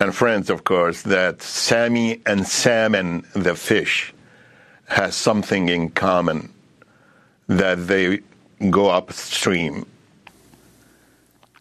[0.00, 4.12] and friends, of course, that Sammy and salmon, the fish,
[4.86, 6.52] has something in common
[7.46, 8.20] that they
[8.70, 9.86] go upstream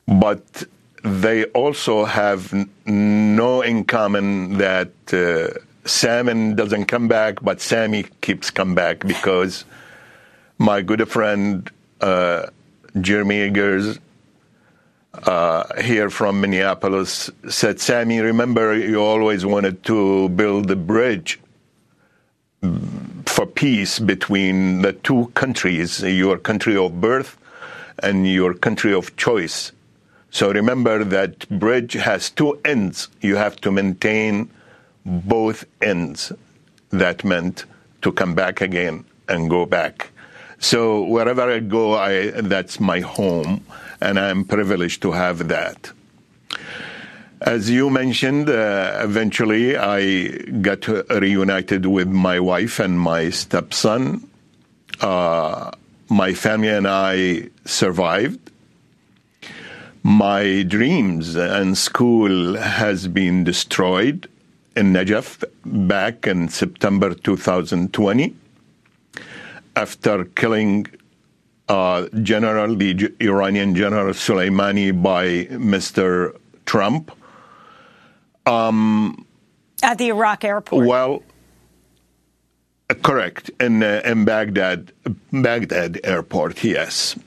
[0.07, 0.63] but
[1.03, 2.53] they also have
[2.85, 9.65] no in common that uh, salmon doesn't come back, but Sammy keeps come back because
[10.57, 11.69] my good friend
[12.01, 12.47] uh,
[12.99, 13.99] Jeremy Eggers
[15.13, 21.39] uh, here from Minneapolis said, Sammy, remember you always wanted to build a bridge
[23.25, 27.37] for peace between the two countries, your country of birth
[27.99, 29.71] and your country of choice.
[30.37, 33.07] So remember that bridge has two ends.
[33.21, 34.51] You have to maintain
[35.03, 36.31] both ends.
[36.91, 37.65] That meant
[38.03, 40.11] to come back again and go back.
[40.59, 43.65] So wherever I go, I, that's my home,
[43.99, 45.91] and I'm privileged to have that.
[47.41, 50.27] As you mentioned, uh, eventually I
[50.61, 54.29] got reunited with my wife and my stepson.
[55.01, 55.71] Uh,
[56.09, 58.46] my family and I survived
[60.07, 64.29] my dreams and school has been destroyed
[64.73, 68.33] in Najaf back in September 2020
[69.75, 70.87] after killing
[71.67, 76.37] uh, General, the Iranian General Soleimani by Mr.
[76.65, 77.11] Trump.
[78.45, 79.25] Um,
[79.83, 80.87] At the Iraq airport.
[80.87, 81.21] Well,
[82.89, 84.93] uh, correct in uh, in Baghdad,
[85.33, 86.63] Baghdad airport.
[86.63, 87.19] Yes.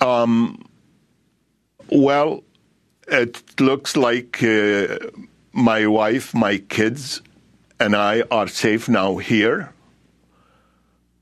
[0.00, 0.65] Um,
[1.90, 2.42] well,
[3.08, 4.98] it looks like uh,
[5.52, 7.22] my wife, my kids,
[7.78, 9.72] and I are safe now here.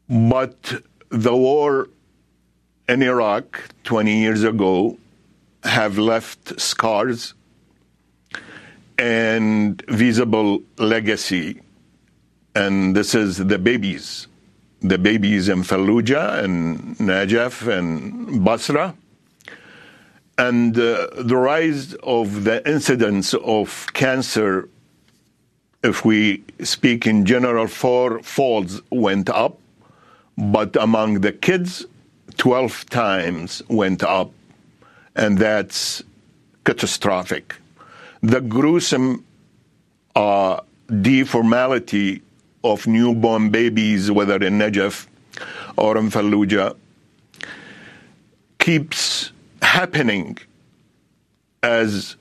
[0.09, 1.89] But the war
[2.89, 4.99] in Iraq 20 years ago
[5.63, 7.35] have left scars
[8.99, 11.61] and visible legacy.
[12.55, 14.29] And this is the babies,
[14.81, 18.95] the babies in Fallujah and Najaf and Basra.
[20.37, 24.69] And uh, the rise of the incidence of cancer,
[25.83, 29.59] if we speak in general, four folds went up,
[30.37, 31.87] but among the kids,
[32.37, 34.33] 12 times went up,
[35.15, 36.03] and that's
[36.65, 37.55] catastrophic.
[38.23, 39.25] The gruesome
[40.17, 42.23] uh, deformality
[42.65, 45.07] of newborn babies, whether in Najaf
[45.77, 46.75] or in Fallujah,
[48.59, 49.31] keeps
[49.65, 50.39] happening
[51.63, 52.17] as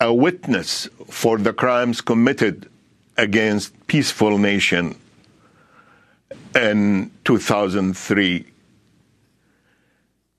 [0.00, 2.68] a witness for the crimes committed
[3.16, 4.96] against peaceful nation
[6.54, 8.52] in 2003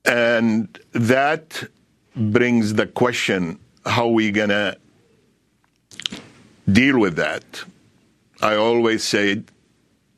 [0.04, 1.64] and that
[2.14, 4.76] brings the question how we going to
[6.70, 7.64] deal with that?
[8.42, 9.42] I always say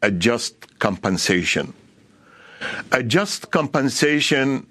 [0.03, 1.73] a just compensation.
[2.93, 4.67] A just compensation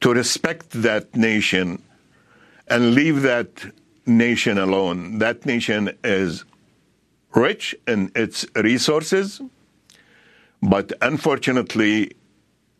[0.00, 1.82] to respect that nation
[2.68, 3.50] and leave that
[4.06, 5.18] nation alone.
[5.18, 6.44] That nation is
[7.34, 9.40] rich in its resources
[10.62, 12.12] but unfortunately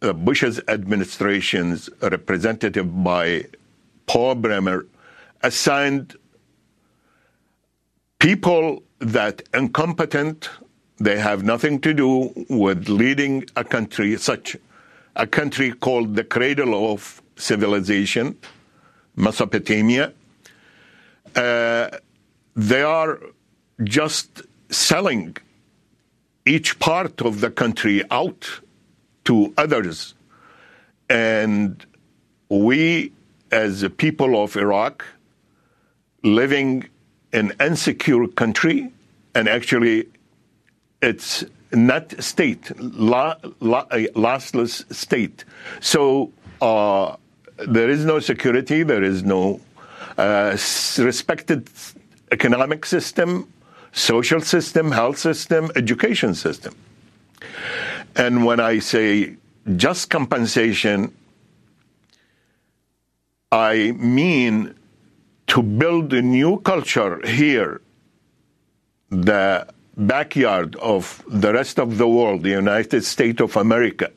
[0.01, 3.45] Bush's administration's representative by
[4.07, 4.87] Paul Bremer
[5.43, 6.17] assigned
[8.19, 10.51] people that incompetent
[10.99, 14.57] they have nothing to do with leading a country such
[15.17, 18.37] a country called the cradle of civilization
[19.17, 20.13] mesopotamia
[21.37, 21.89] uh,
[22.57, 23.21] they are
[23.85, 25.37] just selling
[26.47, 28.61] each part of the country out
[29.25, 30.15] to others.
[31.09, 31.85] And
[32.49, 33.13] we,
[33.51, 35.05] as a people of Iraq,
[36.23, 36.89] living
[37.33, 38.91] in an insecure country,
[39.35, 40.09] and actually
[41.01, 45.45] it's not state, la, la, a lossless state.
[45.81, 47.17] So uh,
[47.67, 49.61] there is no security, there is no
[50.19, 50.57] uh,
[50.99, 51.69] respected
[52.33, 53.53] economic system,
[53.93, 56.75] social system, health system, education system.
[58.17, 59.37] And when I say
[59.77, 61.15] just compensation,
[63.53, 64.75] I mean
[65.49, 67.81] to build a new culture here,
[69.11, 69.67] the
[69.97, 74.11] backyard of the rest of the world, the United States of America.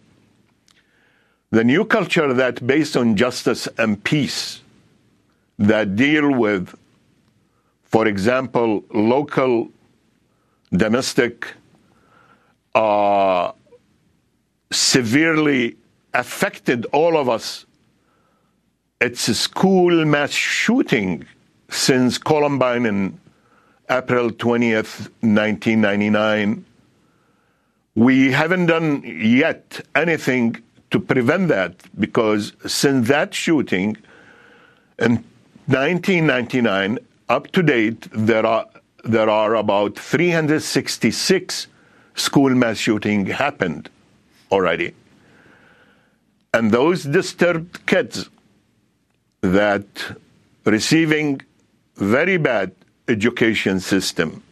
[1.51, 4.61] The new culture that based on justice and peace,
[5.59, 6.76] that deal with,
[7.84, 9.69] for example, local
[10.71, 11.53] domestic
[12.74, 13.51] uh,
[14.71, 15.76] severely
[16.13, 17.65] affected all of us.
[18.99, 21.26] It's a school mass shooting
[21.69, 23.19] since Columbine in
[23.89, 26.65] April 20th, 1999.
[27.95, 30.57] We haven't done yet anything
[30.91, 33.97] to prevent that because since that shooting
[34.99, 35.23] in
[35.65, 38.65] 1999 up to date there are
[39.03, 41.67] there are about 366
[42.15, 43.89] school mass shooting happened
[44.51, 44.93] already.
[46.53, 48.29] And those disturbed kids
[49.41, 49.86] that
[50.63, 51.41] receiving
[51.97, 52.71] very bad
[53.07, 54.43] education system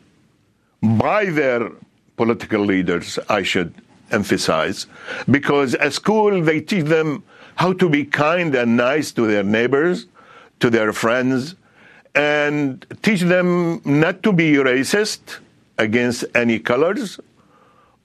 [0.82, 1.72] by their
[2.18, 3.74] political leaders, I should
[4.12, 4.88] emphasize,
[5.30, 7.24] because at school they teach them
[7.56, 10.08] how to be kind and nice to their neighbors,
[10.60, 11.56] to their friends,
[12.14, 15.40] and teach them not to be racist
[15.78, 17.20] against any colors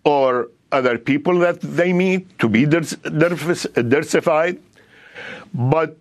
[0.05, 4.59] or other people that they meet to be diversified.
[5.53, 5.97] But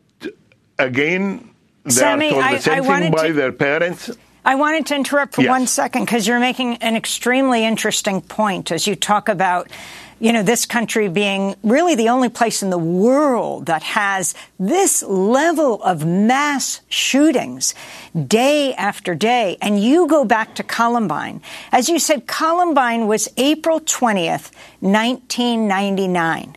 [0.77, 1.49] again,
[1.83, 4.11] they Sammy, are told the I, same I thing by to, their parents.
[4.45, 5.49] I wanted to interrupt for yes.
[5.49, 9.71] one second because you're making an extremely interesting point as you talk about
[10.19, 15.03] you know, this country being really the only place in the world that has this
[15.03, 17.75] level of mass shootings
[18.27, 19.57] day after day.
[19.61, 21.41] And you go back to Columbine.
[21.71, 26.55] As you said, Columbine was April 20th, 1999.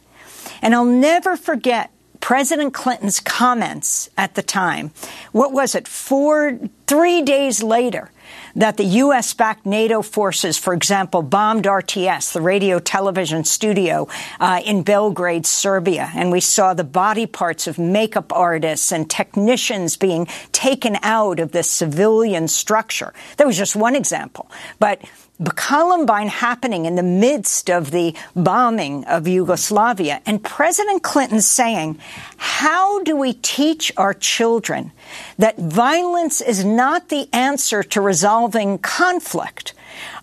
[0.62, 1.90] And I'll never forget
[2.20, 4.92] President Clinton's comments at the time.
[5.32, 5.88] What was it?
[5.88, 8.10] Four, three days later,
[8.54, 9.34] that the U.S.
[9.34, 14.08] backed NATO forces, for example, bombed RTS, the radio television studio
[14.40, 16.10] uh, in Belgrade, Serbia.
[16.14, 21.52] And we saw the body parts of makeup artists and technicians being taken out of
[21.52, 23.12] this civilian structure.
[23.36, 24.50] That was just one example.
[24.78, 25.02] But
[25.44, 31.98] Columbine happening in the midst of the bombing of Yugoslavia, and President Clinton saying,
[32.36, 34.90] How do we teach our children
[35.38, 39.74] that violence is not the answer to resolving conflict?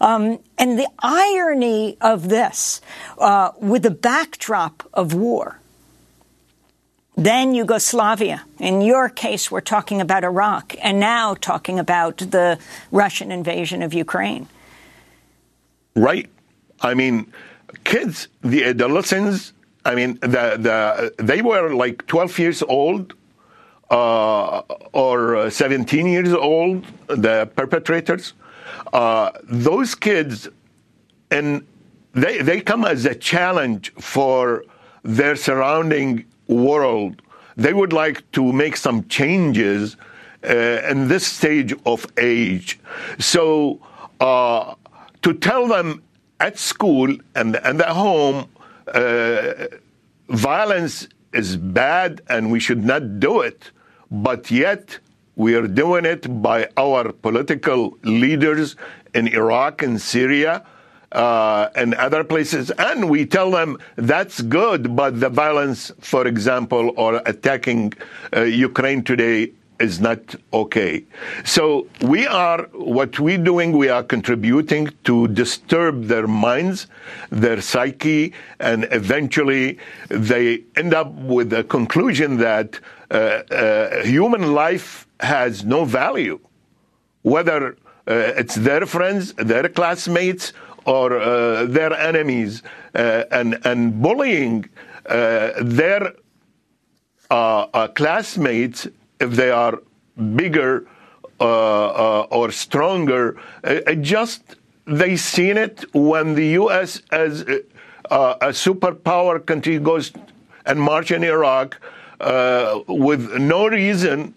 [0.01, 2.81] Um, and the irony of this,
[3.17, 5.59] uh, with the backdrop of war,
[7.15, 8.43] then Yugoslavia.
[8.59, 12.59] In your case, we're talking about Iraq, and now talking about the
[12.91, 14.49] Russian invasion of Ukraine
[15.95, 16.29] right?
[16.81, 17.31] I mean,
[17.83, 19.53] kids, the adolescents,
[19.85, 23.13] I mean, the, the, they were like 12 years old
[23.89, 24.61] uh,
[24.93, 28.33] or 17 years old, the perpetrators.
[28.93, 30.49] Uh, those kids,
[31.31, 31.65] and
[32.13, 34.63] they, they come as a challenge for
[35.03, 37.21] their surrounding world.
[37.57, 39.97] They would like to make some changes
[40.43, 42.79] uh, in this stage of age.
[43.19, 43.79] So,
[44.19, 44.75] uh,
[45.25, 46.03] to tell them
[46.39, 48.47] at school and, and at home
[48.93, 49.65] uh,
[50.29, 53.71] violence is bad and we should not do it,
[54.11, 54.99] but yet
[55.35, 58.75] we are doing it by our political leaders
[59.15, 60.63] in Iraq and Syria.
[61.11, 66.91] Uh, and other places, and we tell them that's good, but the violence, for example,
[66.97, 67.93] or attacking
[68.35, 71.03] uh, Ukraine today is not okay.
[71.43, 76.87] So we are, what we're doing, we are contributing to disturb their minds,
[77.29, 79.77] their psyche, and eventually
[80.09, 82.79] they end up with the conclusion that
[83.11, 86.39] uh, uh, human life has no value,
[87.23, 90.53] whether uh, it's their friends, their classmates,
[90.85, 92.61] or uh, their enemies,
[92.93, 94.69] uh, and, and bullying
[95.07, 96.13] uh, their
[97.95, 98.87] classmates
[99.19, 99.79] if they are
[100.35, 100.87] bigger
[101.39, 103.37] uh, uh, or stronger.
[103.63, 104.55] Uh, just
[104.85, 107.01] they seen it when the U.S.
[107.11, 110.11] as uh, a superpower country goes
[110.65, 111.79] and march in Iraq
[112.19, 114.33] uh, with no reason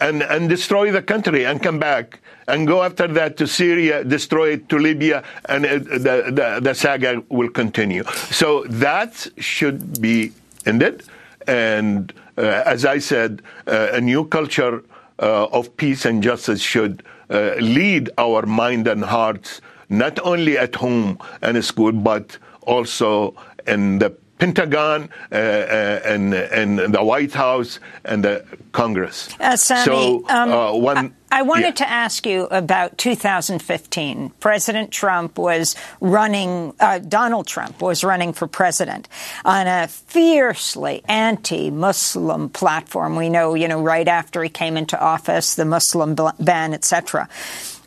[0.00, 4.54] and, and destroy the country and come back and go after that to Syria, destroy
[4.54, 8.04] it to Libya, and it, the, the, the saga will continue.
[8.30, 10.32] So that should be
[10.66, 11.04] ended.
[11.46, 14.82] And uh, as I said, uh, a new culture
[15.18, 21.18] uh, of peace and justice should lead our mind and hearts, not only at home
[21.40, 23.34] and school, but also
[23.66, 29.28] in the Pentagon uh, uh, and, and the White House and the Congress.
[29.38, 31.86] Uh, Sami, so um, one, I, I wanted yeah.
[31.86, 34.30] to ask you about 2015.
[34.40, 39.08] President Trump was running, uh, Donald Trump was running for president
[39.44, 43.14] on a fiercely anti-Muslim platform.
[43.14, 47.28] We know, you know, right after he came into office, the Muslim ban, etc.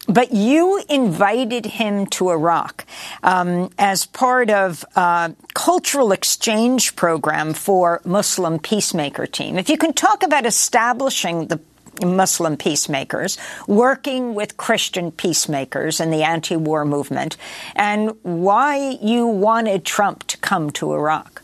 [0.08, 2.86] But you invited him to Iraq
[3.24, 9.58] um, as part of a cultural exchange program for Muslim peacemaker team.
[9.58, 11.60] If you can talk about establishing the
[12.04, 13.38] Muslim peacemakers,
[13.68, 17.38] working with Christian peacemakers in the anti-war movement,
[17.76, 21.42] and why you wanted Trump to come to Iraq.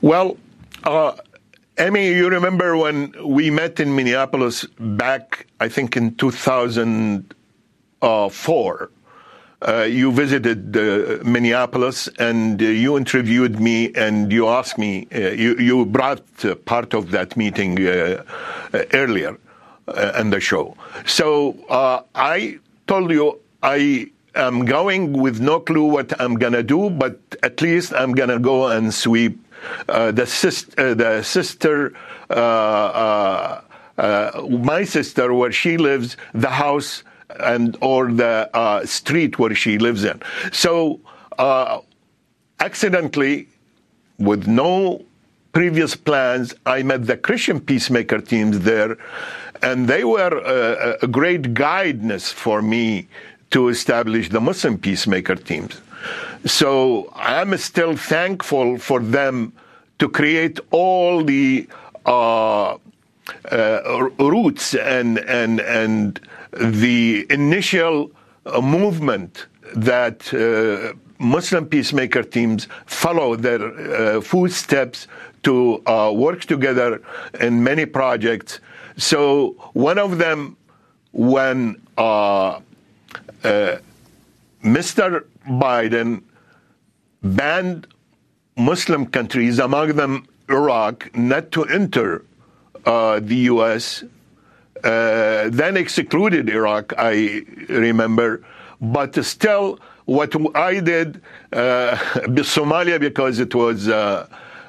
[0.00, 0.36] Well,
[0.84, 1.16] uh,
[1.80, 8.90] Amy, you remember when we met in Minneapolis back, I think, in 2004.
[9.60, 15.30] Uh, you visited uh, Minneapolis and uh, you interviewed me and you asked me, uh,
[15.30, 18.24] you, you, brought uh, part of that meeting uh,
[18.92, 19.38] earlier
[20.18, 20.76] in the show.
[21.06, 21.56] So
[22.14, 27.18] I told you I am going with no clue what I'm going to do, but
[27.42, 29.47] at least I'm going to go and sweep uh,
[29.88, 31.92] Uh, the, sis- uh, the sister,
[32.30, 33.60] uh, uh,
[33.98, 37.02] uh, my sister, where she lives, the house
[37.40, 40.20] and or the street where she lives in.
[40.52, 41.00] So
[42.60, 43.48] accidentally,
[44.18, 45.04] with no
[45.52, 48.96] previous plans, I met the Christian peacemaker teams there,
[49.62, 53.08] and they were a, a great guidance for me
[53.50, 55.80] to establish the Muslim peacemaker teams.
[56.44, 59.52] So I'm still thankful for them
[59.98, 61.68] to create all the
[62.06, 62.78] uh,
[63.50, 66.20] uh, roots and and and
[66.52, 68.10] the initial
[68.46, 75.06] uh, movement that uh, Muslim peacemaker teams follow their uh, footsteps
[75.42, 77.02] to uh, work together
[77.40, 78.60] in many projects.
[78.96, 80.56] So one of them,
[81.12, 81.80] when
[84.64, 85.24] Mr.
[85.46, 86.22] Biden
[87.22, 87.86] banned
[88.56, 92.24] Muslim countries, among them Iraq, not to enter
[92.84, 94.04] uh, the U.S.,
[94.84, 98.44] uh, then excluded Iraq, I remember.
[98.80, 101.20] But still, what I did,
[101.52, 101.96] uh,
[102.56, 104.26] Somalia, because it was uh,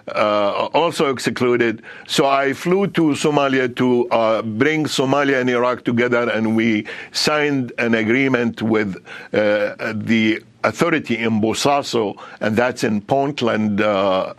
[0.08, 1.84] uh, also excluded.
[2.08, 7.72] So I flew to Somalia to uh, bring Somalia and Iraq together, and we signed
[7.78, 8.95] an agreement with
[9.34, 14.34] uh, the authority in Bosaso, and that's in Puntland uh,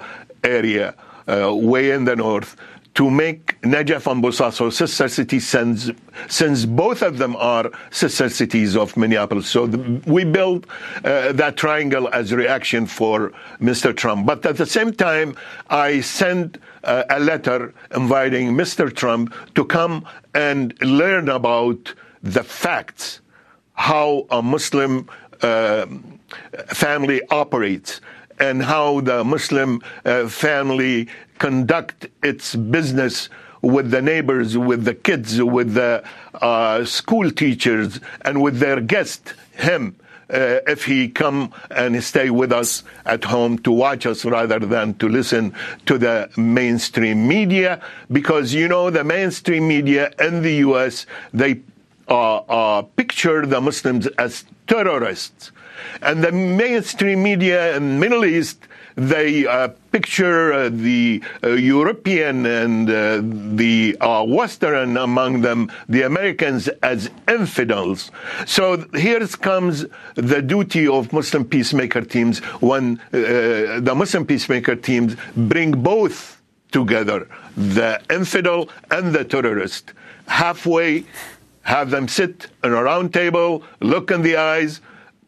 [0.45, 0.95] area,
[1.27, 2.57] uh, way in the north,
[2.95, 5.91] to make Najaf and Bosaso sister cities since,
[6.29, 9.49] since both of them are sister cities of Minneapolis.
[9.49, 10.67] So the, we built
[11.05, 13.97] uh, that triangle as a reaction for Mr.
[13.97, 14.27] Trump.
[14.27, 15.37] But at the same time,
[15.69, 18.95] I sent uh, a letter inviting Mr.
[18.95, 20.05] Trump to come
[20.35, 23.21] and learn about the facts,
[23.75, 25.09] how a Muslim
[25.43, 25.87] uh,
[26.69, 28.01] family operates
[28.39, 31.09] and how the Muslim uh, family
[31.39, 33.29] conduct its business
[33.63, 36.03] with the neighbors, with the kids, with the
[36.35, 39.95] uh, school teachers, and with their guest, him.
[40.31, 44.95] Uh, if he come and stay with us at home to watch us rather than
[44.95, 45.53] to listen
[45.87, 51.05] to the mainstream media because you know the mainstream media in the US
[51.35, 51.61] they
[52.09, 55.51] uh, uh, picture the Muslims as terrorists
[56.03, 58.67] and the mainstream media in Middle East
[58.97, 63.21] they uh, picture uh, the uh, European and uh,
[63.57, 68.11] the uh, Western among them, the Americans, as infidels.
[68.47, 75.17] So here comes the duty of Muslim peacemaker teams when uh, the Muslim peacemaker teams
[75.37, 79.93] bring both together, the infidel and the terrorist,
[80.27, 81.05] halfway,
[81.63, 84.81] have them sit in a round table, look in the eyes,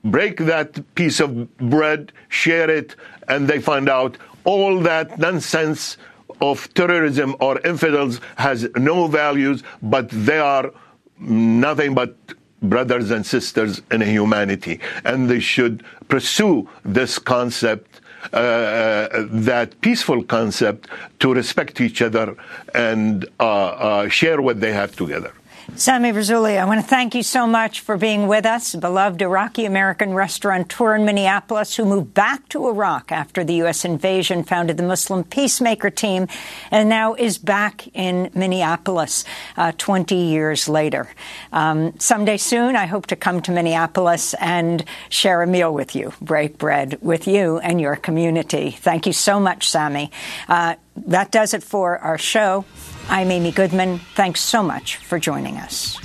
[0.05, 2.96] break that piece of bread, share it,
[3.28, 5.96] and they find out all that nonsense
[6.40, 10.72] of terrorism or infidels has no values, but they are
[11.18, 12.16] nothing but
[12.62, 14.80] brothers and sisters in humanity.
[15.05, 18.00] And they should pursue this concept,
[18.32, 20.88] uh, uh, that peaceful concept,
[21.20, 22.36] to respect each other
[22.74, 25.32] and uh, uh share what they have together.
[25.74, 28.74] Sami Rasouli, I want to thank you so much for being with us.
[28.74, 33.86] Beloved Iraqi American restaurateur in Minneapolis who moved back to Iraq after the U.S.
[33.86, 36.28] invasion, founded the Muslim Peacemaker Team,
[36.70, 39.24] and now is back in Minneapolis
[39.56, 41.08] uh, 20 years later.
[41.52, 46.12] Um, someday soon, I hope to come to Minneapolis and share a meal with you,
[46.20, 48.72] break bread with you and your community.
[48.72, 50.10] Thank you so much, Sami.
[50.48, 50.74] Uh,
[51.06, 52.66] that does it for our show.
[53.09, 53.98] I'm Amy Goodman.
[54.14, 55.98] Thanks so much for joining us.